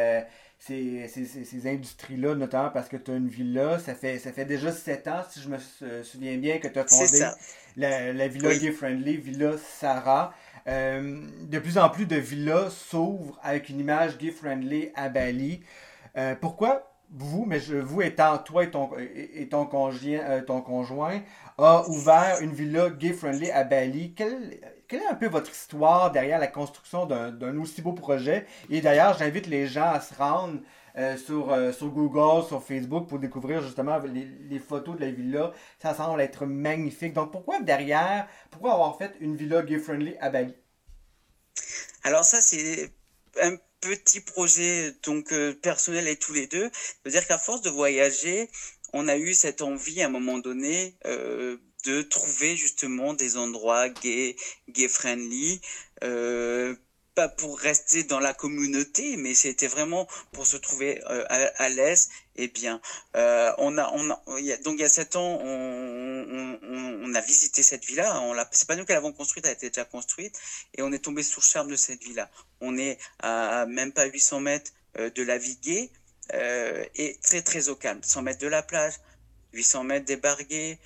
ces, 0.60 1.08
ces, 1.08 1.24
ces 1.24 1.66
industries-là, 1.66 2.36
notamment 2.36 2.70
parce 2.70 2.88
que 2.88 2.96
tu 2.96 3.10
as 3.10 3.16
une 3.16 3.28
villa. 3.28 3.78
Ça 3.80 3.94
fait, 3.94 4.18
ça 4.18 4.30
fait 4.32 4.44
déjà 4.44 4.70
sept 4.70 5.08
ans, 5.08 5.22
si 5.28 5.40
je 5.40 5.48
me 5.48 5.58
souviens 6.04 6.36
bien, 6.36 6.58
que 6.58 6.68
tu 6.68 6.78
as 6.78 6.86
fondé 6.86 7.26
la, 7.76 8.12
la, 8.12 8.28
villa 8.28 8.56
Gay 8.56 8.70
Friendly, 8.70 9.16
Villa 9.16 9.52
Sarah. 9.58 10.32
Euh, 10.66 11.26
de 11.42 11.58
plus 11.58 11.78
en 11.78 11.88
plus 11.88 12.06
de 12.06 12.16
villas 12.16 12.70
s'ouvrent 12.70 13.38
avec 13.42 13.70
une 13.70 13.80
image 13.80 14.18
gay-friendly 14.18 14.90
à 14.94 15.08
Bali. 15.08 15.62
Euh, 16.16 16.34
pourquoi? 16.38 16.89
Vous, 17.12 17.44
mais 17.44 17.58
vous 17.58 18.02
étant 18.02 18.38
toi 18.38 18.64
et 18.64 18.70
ton, 18.70 18.90
et 18.98 19.48
euh, 19.52 20.42
ton 20.42 20.60
conjoint, 20.62 21.20
a 21.58 21.88
ouvert 21.88 22.38
une 22.40 22.52
villa 22.52 22.90
gay-friendly 22.90 23.50
à 23.50 23.64
Bali? 23.64 24.14
Quelle, 24.14 24.60
quelle, 24.86 25.02
est 25.02 25.06
un 25.06 25.14
peu 25.14 25.26
votre 25.26 25.50
histoire 25.50 26.12
derrière 26.12 26.38
la 26.38 26.46
construction 26.46 27.06
d'un 27.06 27.58
aussi 27.58 27.82
beau 27.82 27.92
projet? 27.92 28.46
Et 28.70 28.80
d'ailleurs, 28.80 29.18
j'invite 29.18 29.46
les 29.46 29.66
gens 29.66 29.90
à 29.90 30.00
se 30.00 30.14
rendre 30.14 30.60
euh, 30.96 31.16
sur, 31.16 31.52
euh, 31.52 31.72
sur 31.72 31.88
Google, 31.88 32.46
sur 32.46 32.62
Facebook 32.62 33.08
pour 33.08 33.18
découvrir 33.18 33.62
justement 33.62 33.98
les, 33.98 34.26
les, 34.48 34.58
photos 34.58 34.96
de 34.96 35.00
la 35.00 35.10
villa. 35.10 35.52
Ça 35.78 35.94
semble 35.94 36.20
être 36.20 36.46
magnifique. 36.46 37.12
Donc 37.12 37.30
pourquoi 37.32 37.60
derrière, 37.60 38.26
pourquoi 38.50 38.72
avoir 38.74 38.96
fait 38.98 39.14
une 39.20 39.36
villa 39.36 39.62
gay-friendly 39.62 40.16
à 40.20 40.30
Bali? 40.30 40.54
Alors 42.02 42.24
ça, 42.24 42.40
c'est 42.40 42.90
un 43.42 43.56
petit 43.80 44.20
projet 44.20 44.92
donc 45.02 45.32
euh, 45.32 45.54
personnel 45.54 46.08
et 46.08 46.16
tous 46.16 46.32
les 46.32 46.46
deux. 46.46 46.70
C'est-à-dire 47.02 47.26
qu'à 47.26 47.38
force 47.38 47.62
de 47.62 47.70
voyager, 47.70 48.50
on 48.92 49.08
a 49.08 49.16
eu 49.16 49.34
cette 49.34 49.62
envie 49.62 50.02
à 50.02 50.06
un 50.06 50.10
moment 50.10 50.38
donné 50.38 50.96
de 51.84 52.02
trouver 52.02 52.56
justement 52.56 53.14
des 53.14 53.36
endroits 53.36 53.88
gay, 53.88 54.36
gay 54.68 54.88
friendly 54.88 55.60
pour 57.28 57.58
rester 57.58 58.04
dans 58.04 58.20
la 58.20 58.34
communauté, 58.34 59.16
mais 59.16 59.34
c'était 59.34 59.66
vraiment 59.66 60.06
pour 60.32 60.46
se 60.46 60.56
trouver 60.56 61.02
euh, 61.10 61.24
à, 61.28 61.68
l'aise 61.68 62.10
et 62.36 62.48
bien. 62.48 62.80
Euh, 63.16 63.52
on 63.58 63.78
a, 63.78 63.90
on 63.94 64.06
donc 64.64 64.74
il 64.74 64.80
y 64.80 64.84
a 64.84 64.88
sept 64.88 65.16
ans, 65.16 65.40
on, 65.42 67.14
a 67.14 67.20
visité 67.22 67.62
cette 67.62 67.84
villa. 67.84 68.20
On 68.22 68.32
l'a, 68.32 68.48
c'est 68.52 68.68
pas 68.68 68.76
nous 68.76 68.84
qui 68.84 68.92
l'avons 68.92 69.12
construite, 69.12 69.44
elle 69.46 69.52
était 69.52 69.70
déjà 69.70 69.84
construite, 69.84 70.38
et 70.74 70.82
on 70.82 70.92
est 70.92 71.00
tombé 71.00 71.22
sous 71.22 71.40
le 71.40 71.46
charme 71.46 71.70
de 71.70 71.76
cette 71.76 72.02
villa. 72.02 72.30
On 72.60 72.78
est 72.78 72.98
à 73.20 73.66
même 73.66 73.92
pas 73.92 74.04
800 74.04 74.40
mètres 74.40 74.72
euh, 74.98 75.10
de 75.10 75.22
la 75.22 75.38
Viguée 75.38 75.90
et 76.94 77.18
très 77.22 77.42
très 77.42 77.68
au 77.68 77.74
calme. 77.74 78.00
100 78.04 78.22
mètres 78.22 78.38
de 78.38 78.46
la 78.46 78.62
plage, 78.62 78.94
800 79.52 79.82
mètres 79.82 80.06
des 80.06 80.16
barguets, 80.16 80.78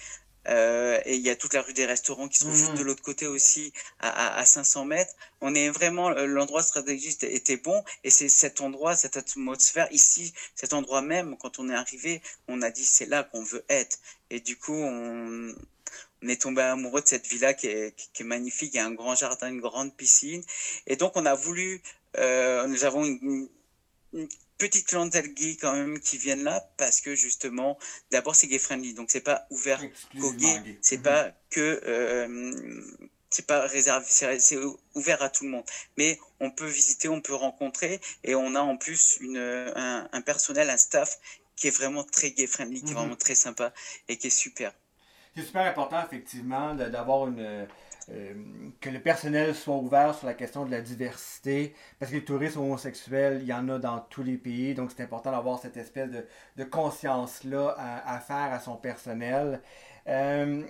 Euh, 0.48 1.00
et 1.04 1.16
il 1.16 1.22
y 1.22 1.30
a 1.30 1.36
toute 1.36 1.54
la 1.54 1.62
rue 1.62 1.72
des 1.72 1.86
restaurants 1.86 2.28
qui 2.28 2.38
sont 2.38 2.52
juste 2.52 2.72
Mhm. 2.72 2.78
de 2.78 2.82
l'autre 2.84 3.02
côté 3.02 3.26
aussi, 3.26 3.72
à, 4.00 4.08
à, 4.36 4.38
à 4.38 4.44
500 4.44 4.84
mètres. 4.84 5.14
On 5.40 5.54
est 5.54 5.68
vraiment, 5.70 6.10
euh, 6.10 6.26
l'endroit 6.26 6.62
stratégique 6.62 7.22
était 7.24 7.56
bon, 7.56 7.82
et 8.04 8.10
c'est 8.10 8.28
cet 8.28 8.60
endroit, 8.60 8.94
cette 8.96 9.16
atmosphère 9.16 9.88
ici, 9.90 10.32
cet 10.54 10.72
endroit 10.72 11.02
même, 11.02 11.36
quand 11.38 11.58
on 11.58 11.68
est 11.70 11.74
arrivé, 11.74 12.20
on 12.48 12.62
a 12.62 12.70
dit 12.70 12.84
c'est 12.84 13.06
là 13.06 13.24
qu'on 13.24 13.42
veut 13.42 13.64
être. 13.68 13.98
Et 14.30 14.40
du 14.40 14.56
coup, 14.56 14.74
on, 14.74 15.54
on 16.22 16.28
est 16.28 16.40
tombé 16.40 16.62
amoureux 16.62 17.02
de 17.02 17.08
cette 17.08 17.26
villa 17.26 17.54
qui 17.54 17.66
est, 17.68 17.94
qui 18.12 18.22
est 18.22 18.26
magnifique, 18.26 18.72
il 18.74 18.76
y 18.78 18.80
a 18.80 18.86
un 18.86 18.92
grand 18.92 19.14
jardin, 19.14 19.48
une 19.48 19.60
grande 19.60 19.94
piscine. 19.96 20.42
Et 20.86 20.96
donc, 20.96 21.12
on 21.16 21.26
a 21.26 21.34
voulu, 21.34 21.82
euh, 22.18 22.66
nous 22.66 22.84
avons 22.84 23.04
une, 23.04 23.48
une 24.12 24.28
petite 24.68 24.86
clientèle 24.88 25.32
gay 25.34 25.56
quand 25.60 25.72
même 25.74 26.00
qui 26.00 26.16
viennent 26.18 26.44
là 26.44 26.64
parce 26.76 27.00
que 27.00 27.14
justement, 27.14 27.78
d'abord 28.10 28.34
c'est 28.36 28.46
gay 28.48 28.58
friendly, 28.58 28.94
donc 28.94 29.10
c'est 29.10 29.20
pas 29.20 29.46
ouvert 29.50 29.84
qu'aux 30.18 30.32
gays, 30.32 30.62
gay. 30.64 30.78
c'est 30.80 30.98
Mhm. 30.98 31.02
pas 31.02 31.32
que 31.50 31.80
euh, 31.86 32.80
c'est 33.30 33.46
pas 33.46 33.66
réservé, 33.66 34.06
c'est 34.38 34.58
ouvert 34.94 35.22
à 35.22 35.28
tout 35.28 35.44
le 35.44 35.50
monde. 35.50 35.64
Mais 35.96 36.18
on 36.40 36.50
peut 36.50 36.66
visiter, 36.66 37.08
on 37.08 37.20
peut 37.20 37.34
rencontrer 37.34 38.00
et 38.22 38.34
on 38.34 38.54
a 38.54 38.60
en 38.60 38.76
plus 38.76 39.18
une 39.20 39.38
un, 39.38 40.08
un 40.12 40.20
personnel, 40.22 40.70
un 40.70 40.76
staff 40.76 41.18
qui 41.56 41.68
est 41.68 41.76
vraiment 41.76 42.04
très 42.04 42.30
gay 42.32 42.46
friendly, 42.46 42.82
qui 42.82 42.92
est 42.92 42.96
Mhm. 42.96 42.96
vraiment 42.96 43.16
très 43.16 43.34
sympa 43.34 43.72
et 44.08 44.16
qui 44.16 44.28
est 44.28 44.30
super. 44.30 44.72
C'est 45.36 45.42
super 45.42 45.62
important, 45.66 46.02
effectivement, 46.04 46.74
d'avoir 46.74 47.26
une. 47.28 47.66
Euh, 48.10 48.34
que 48.80 48.90
le 48.90 49.00
personnel 49.00 49.54
soit 49.54 49.76
ouvert 49.76 50.14
sur 50.14 50.26
la 50.26 50.34
question 50.34 50.64
de 50.66 50.70
la 50.70 50.80
diversité, 50.80 51.74
parce 51.98 52.10
que 52.10 52.16
les 52.16 52.24
touristes 52.24 52.56
homosexuels, 52.56 53.38
il 53.42 53.48
y 53.48 53.52
en 53.52 53.68
a 53.68 53.78
dans 53.78 54.00
tous 54.00 54.22
les 54.22 54.36
pays, 54.36 54.74
donc 54.74 54.90
c'est 54.94 55.02
important 55.02 55.30
d'avoir 55.30 55.58
cette 55.58 55.76
espèce 55.76 56.10
de, 56.10 56.64
conscience-là 56.64 57.74
à, 58.06 58.18
faire 58.20 58.52
à 58.52 58.60
son 58.60 58.76
personnel. 58.76 59.60
Euh, 60.06 60.62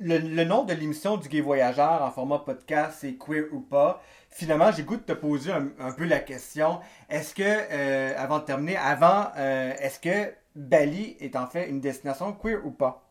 le, 0.00 0.44
nom 0.44 0.64
de 0.64 0.72
l'émission 0.72 1.16
du 1.18 1.28
Gay 1.28 1.40
Voyageur 1.40 2.02
en 2.02 2.10
format 2.10 2.38
podcast, 2.38 2.98
c'est 3.00 3.14
Queer 3.14 3.44
ou 3.52 3.60
pas? 3.60 4.02
Finalement, 4.30 4.72
j'ai 4.72 4.82
goût 4.82 4.96
de 4.96 5.02
te 5.02 5.12
poser 5.12 5.52
un, 5.52 5.92
peu 5.92 6.04
la 6.06 6.20
question. 6.20 6.80
Est-ce 7.10 7.34
que, 7.34 7.42
euh, 7.42 8.14
avant 8.16 8.38
de 8.38 8.44
terminer, 8.44 8.78
avant, 8.78 9.30
est-ce 9.34 10.00
que 10.00 10.32
Bali 10.54 11.16
est 11.20 11.36
en 11.36 11.46
fait 11.46 11.68
une 11.68 11.80
destination 11.80 12.32
queer 12.32 12.64
ou 12.64 12.70
pas? 12.70 13.06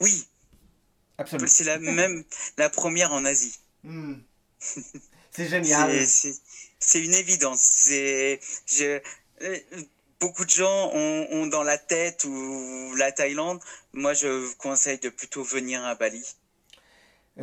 Oui, 0.00 0.26
Absolument. 1.18 1.48
c'est 1.48 1.64
la 1.64 1.78
même 1.78 2.24
la 2.58 2.68
première 2.70 3.12
en 3.12 3.24
Asie. 3.24 3.58
Hmm. 3.84 4.14
C'est 5.30 5.48
génial. 5.48 6.06
C'est- 6.06 7.04
une 7.04 7.14
évidence. 7.14 7.60
C'est 7.60 8.40
euh, 9.42 9.58
beaucoup 10.20 10.44
de 10.44 10.50
gens 10.50 10.90
ont, 10.94 11.26
ont 11.30 11.46
dans 11.46 11.62
la 11.62 11.78
tête 11.78 12.24
ou 12.24 12.94
la 12.96 13.12
Thaïlande. 13.12 13.60
Moi, 13.92 14.14
je 14.14 14.28
vous 14.28 14.54
conseille 14.56 14.98
de 14.98 15.08
plutôt 15.10 15.42
venir 15.42 15.84
à 15.84 15.94
Bali 15.94 16.24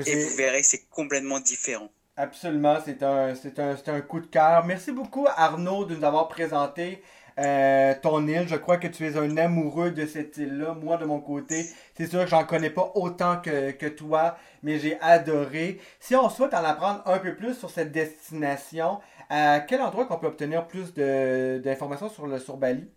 et 0.05 0.15
vous 0.15 0.36
verrez 0.36 0.63
c'est 0.63 0.86
complètement 0.89 1.39
différent. 1.39 1.91
Absolument, 2.15 2.77
c'est 2.83 3.01
un, 3.03 3.29
un, 3.29 3.36
c'est 3.36 3.89
un 3.89 4.01
coup 4.01 4.19
de 4.19 4.27
cœur. 4.27 4.65
Merci 4.65 4.91
beaucoup 4.91 5.27
Arnaud 5.36 5.86
de 5.86 5.95
nous 5.95 6.03
avoir 6.03 6.27
présenté 6.27 7.03
euh, 7.39 7.93
ton 8.02 8.28
île. 8.28 8.48
Je 8.48 8.56
crois 8.56 8.78
que 8.78 8.88
tu 8.88 9.08
es 9.08 9.17
un 9.17 9.38
amoureux 9.38 9.91
de 9.91 10.06
cette 10.06 10.38
île-là. 10.38 10.74
Moi, 10.74 10.98
de 10.98 11.06
mon 11.06 11.19
côté, 11.19 11.65
c'est 11.98 12.08
sûr 12.08 12.24
que 12.24 12.30
j'en 12.30 12.46
connais 12.46 12.69
pas 12.69 12.91
autant 12.96 13.41
que, 13.41 13.72
que 13.72 13.88
toi, 13.88 14.38
mais 14.62 14.80
j'ai 14.80 15.00
adoré. 15.02 15.80
Si 16.00 16.15
on 16.15 16.30
souhaite 16.30 16.54
en 16.54 16.63
apprendre 16.63 17.02
un 17.06 17.19
peu 17.19 17.36
plus 17.36 17.56
sur 17.56 17.69
cette 17.69 17.91
destination, 17.91 19.00
à 19.30 19.60
quel 19.62 19.82
endroit 19.82 20.06
qu'on 20.06 20.17
peut 20.17 20.28
obtenir 20.28 20.67
plus 20.67 20.93
d'informations 20.93 22.10
sur, 22.10 22.28
le, 22.28 22.39
sur 22.39 22.58
Bali? 22.58 22.89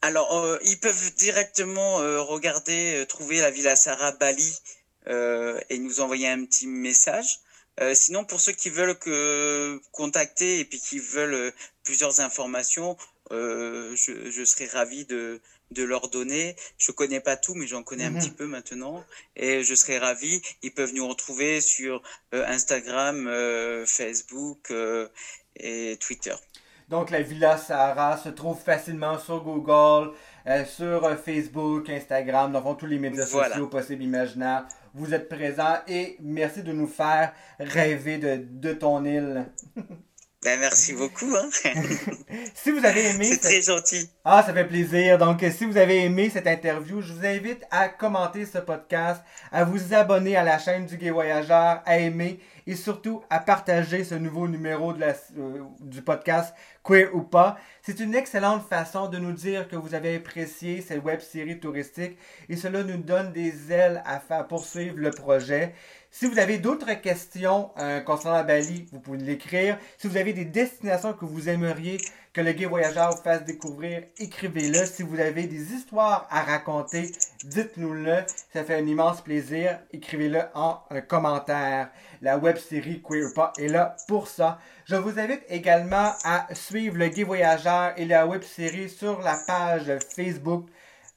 Alors, 0.00 0.36
euh, 0.36 0.58
ils 0.64 0.78
peuvent 0.80 1.14
directement 1.16 2.00
euh, 2.00 2.20
regarder, 2.20 3.04
trouver 3.08 3.40
la 3.40 3.50
Villa 3.50 3.76
Sarah 3.76 4.12
Bali 4.12 4.58
et 5.06 5.78
nous 5.78 6.00
envoyer 6.00 6.28
un 6.28 6.44
petit 6.44 6.68
message. 6.68 7.40
Euh, 7.80 7.94
sinon, 7.94 8.24
pour 8.24 8.40
ceux 8.40 8.52
qui 8.52 8.68
veulent 8.70 8.98
que 8.98 9.80
contacter 9.92 10.60
et 10.60 10.64
puis 10.64 10.78
qui 10.78 10.98
veulent 10.98 11.34
euh, 11.34 11.50
plusieurs 11.84 12.20
informations, 12.20 12.96
euh, 13.30 13.96
je, 13.96 14.30
je 14.30 14.44
serai 14.44 14.66
ravi 14.66 15.06
de, 15.06 15.40
de 15.70 15.82
leur 15.82 16.08
donner. 16.08 16.54
Je 16.76 16.92
connais 16.92 17.20
pas 17.20 17.36
tout, 17.36 17.54
mais 17.54 17.66
j'en 17.66 17.82
connais 17.82 18.08
Mhm. 18.10 18.16
un 18.16 18.20
petit 18.20 18.30
peu 18.30 18.46
maintenant 18.46 19.02
et 19.36 19.64
je 19.64 19.74
serai 19.74 19.98
ravi. 19.98 20.42
Ils 20.62 20.72
peuvent 20.74 20.92
nous 20.94 21.08
retrouver 21.08 21.60
sur 21.62 22.02
euh, 22.34 22.44
Instagram, 22.46 23.26
Facebook 23.86 24.70
et 25.56 25.96
Twitter. 25.98 26.34
Donc, 26.88 27.08
la 27.10 27.22
Villa 27.22 27.56
Sahara 27.56 28.18
se 28.18 28.28
trouve 28.28 28.60
facilement 28.60 29.18
sur 29.18 29.42
Google, 29.42 30.12
sur 30.66 31.16
Facebook, 31.24 31.88
Instagram, 31.88 32.52
dans 32.52 32.74
tous 32.74 32.84
les 32.86 32.98
médias 32.98 33.24
Voilà. 33.30 33.48
sociaux 33.54 33.68
possibles, 33.68 34.02
imaginaires. 34.02 34.66
Vous 34.94 35.14
êtes 35.14 35.28
présents 35.28 35.76
et 35.88 36.16
merci 36.20 36.62
de 36.62 36.72
nous 36.72 36.86
faire 36.86 37.32
rêver 37.58 38.18
de, 38.18 38.40
de 38.50 38.72
ton 38.72 39.04
île. 39.04 39.46
Ben, 40.44 40.58
merci 40.58 40.92
beaucoup. 40.94 41.32
Hein. 41.36 41.48
Si 42.54 42.70
vous 42.72 42.84
avez 42.84 43.10
aimé 43.10 43.24
C'est 43.26 43.34
cette- 43.34 43.42
très 43.42 43.62
gentil. 43.62 44.10
Ah, 44.24 44.42
ça 44.44 44.52
fait 44.52 44.64
plaisir. 44.66 45.16
Donc, 45.18 45.44
si 45.56 45.64
vous 45.64 45.76
avez 45.76 46.04
aimé 46.04 46.30
cette 46.30 46.46
interview, 46.48 47.00
je 47.00 47.12
vous 47.12 47.24
invite 47.24 47.62
à 47.70 47.88
commenter 47.88 48.44
ce 48.44 48.58
podcast, 48.58 49.22
à 49.52 49.64
vous 49.64 49.94
abonner 49.94 50.36
à 50.36 50.42
la 50.42 50.58
chaîne 50.58 50.86
du 50.86 50.96
Gay 50.96 51.10
Voyageur, 51.10 51.80
à 51.86 51.98
aimer 51.98 52.40
et 52.66 52.74
surtout 52.74 53.22
à 53.30 53.38
partager 53.38 54.02
ce 54.04 54.14
nouveau 54.16 54.48
numéro 54.48 54.92
de 54.92 55.00
la, 55.00 55.14
euh, 55.38 55.62
du 55.80 56.02
podcast 56.02 56.54
Queer 56.84 57.14
ou 57.14 57.22
pas. 57.22 57.58
C'est 57.82 58.00
une 58.00 58.14
excellente 58.14 58.68
façon 58.68 59.08
de 59.08 59.18
nous 59.18 59.32
dire 59.32 59.68
que 59.68 59.76
vous 59.76 59.94
avez 59.94 60.16
apprécié 60.16 60.80
cette 60.80 61.04
web 61.04 61.20
série 61.20 61.60
touristique 61.60 62.16
et 62.48 62.56
cela 62.56 62.82
nous 62.82 62.96
donne 62.96 63.32
des 63.32 63.72
ailes 63.72 64.02
à 64.04 64.18
poursuivre 64.44 64.96
le 64.96 65.10
projet. 65.10 65.74
Si 66.14 66.26
vous 66.26 66.38
avez 66.38 66.58
d'autres 66.58 66.92
questions 67.00 67.70
euh, 67.78 68.00
concernant 68.00 68.44
Bali, 68.44 68.86
vous 68.92 69.00
pouvez 69.00 69.16
l'écrire. 69.16 69.78
Si 69.96 70.06
vous 70.08 70.18
avez 70.18 70.34
des 70.34 70.44
destinations 70.44 71.14
que 71.14 71.24
vous 71.24 71.48
aimeriez 71.48 71.98
que 72.34 72.42
le 72.42 72.52
gay 72.52 72.66
voyageur 72.66 73.16
vous 73.16 73.22
fasse 73.22 73.44
découvrir, 73.44 74.04
écrivez-le. 74.18 74.84
Si 74.84 75.02
vous 75.02 75.18
avez 75.18 75.46
des 75.46 75.72
histoires 75.72 76.26
à 76.30 76.42
raconter, 76.42 77.10
dites-nous-le. 77.44 78.24
Ça 78.52 78.62
fait 78.62 78.74
un 78.74 78.86
immense 78.86 79.22
plaisir. 79.22 79.78
Écrivez-le 79.92 80.42
en 80.54 80.82
un 80.90 81.00
commentaire. 81.00 81.90
La 82.20 82.36
web 82.36 82.58
série 82.58 83.02
Queer 83.02 83.30
ou 83.30 83.34
pas 83.34 83.54
est 83.58 83.68
là 83.68 83.96
pour 84.06 84.28
ça. 84.28 84.58
Je 84.86 84.96
vous 84.96 85.18
invite 85.18 85.42
également 85.48 86.12
à 86.24 86.46
suivre 86.54 86.96
le 86.98 87.08
gay 87.08 87.22
voyageur 87.22 87.92
et 87.96 88.04
la 88.04 88.26
web 88.26 88.42
série 88.42 88.88
sur 88.88 89.20
la 89.20 89.36
page 89.46 89.90
Facebook 90.16 90.66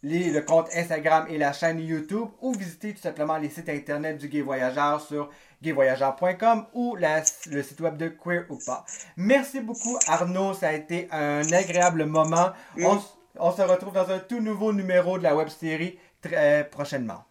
les- 0.04 0.30
le 0.30 0.42
compte 0.42 0.68
Instagram 0.76 1.26
et 1.30 1.38
la 1.40 1.52
chaîne 1.52 1.80
YouTube 1.80 2.28
ou 2.42 2.54
visiter 2.54 2.94
tout 2.94 3.02
simplement 3.02 3.38
les 3.38 3.50
sites 3.50 3.70
internet 3.70 4.20
du 4.20 4.28
Gay 4.28 4.42
Voyageur 4.42 5.02
sur 5.02 5.32
gayvoyageur.com 5.64 6.66
ou 6.74 6.96
la- 6.96 7.24
le 7.50 7.64
site 7.64 7.82
web 7.82 7.98
de 7.98 8.10
Queer 8.10 8.46
ou 8.50 8.60
pas. 8.66 8.86
Merci 9.18 9.62
beaucoup 9.62 9.98
Arnaud, 10.08 10.54
ça 10.54 10.68
a 10.70 10.74
été 10.74 11.08
un 11.12 11.42
agréable 11.52 12.06
moment. 12.06 12.52
On, 12.84 13.00
on 13.40 13.52
se 13.52 13.62
retrouve 13.64 13.94
dans 13.94 14.10
un 14.12 14.20
tout 14.20 14.42
nouveau 14.42 14.74
numéro 14.74 15.18
de 15.18 15.24
la 15.24 15.36
web 15.36 15.48
série 15.50 15.98
très 16.22 16.68
prochainement. 16.70 17.24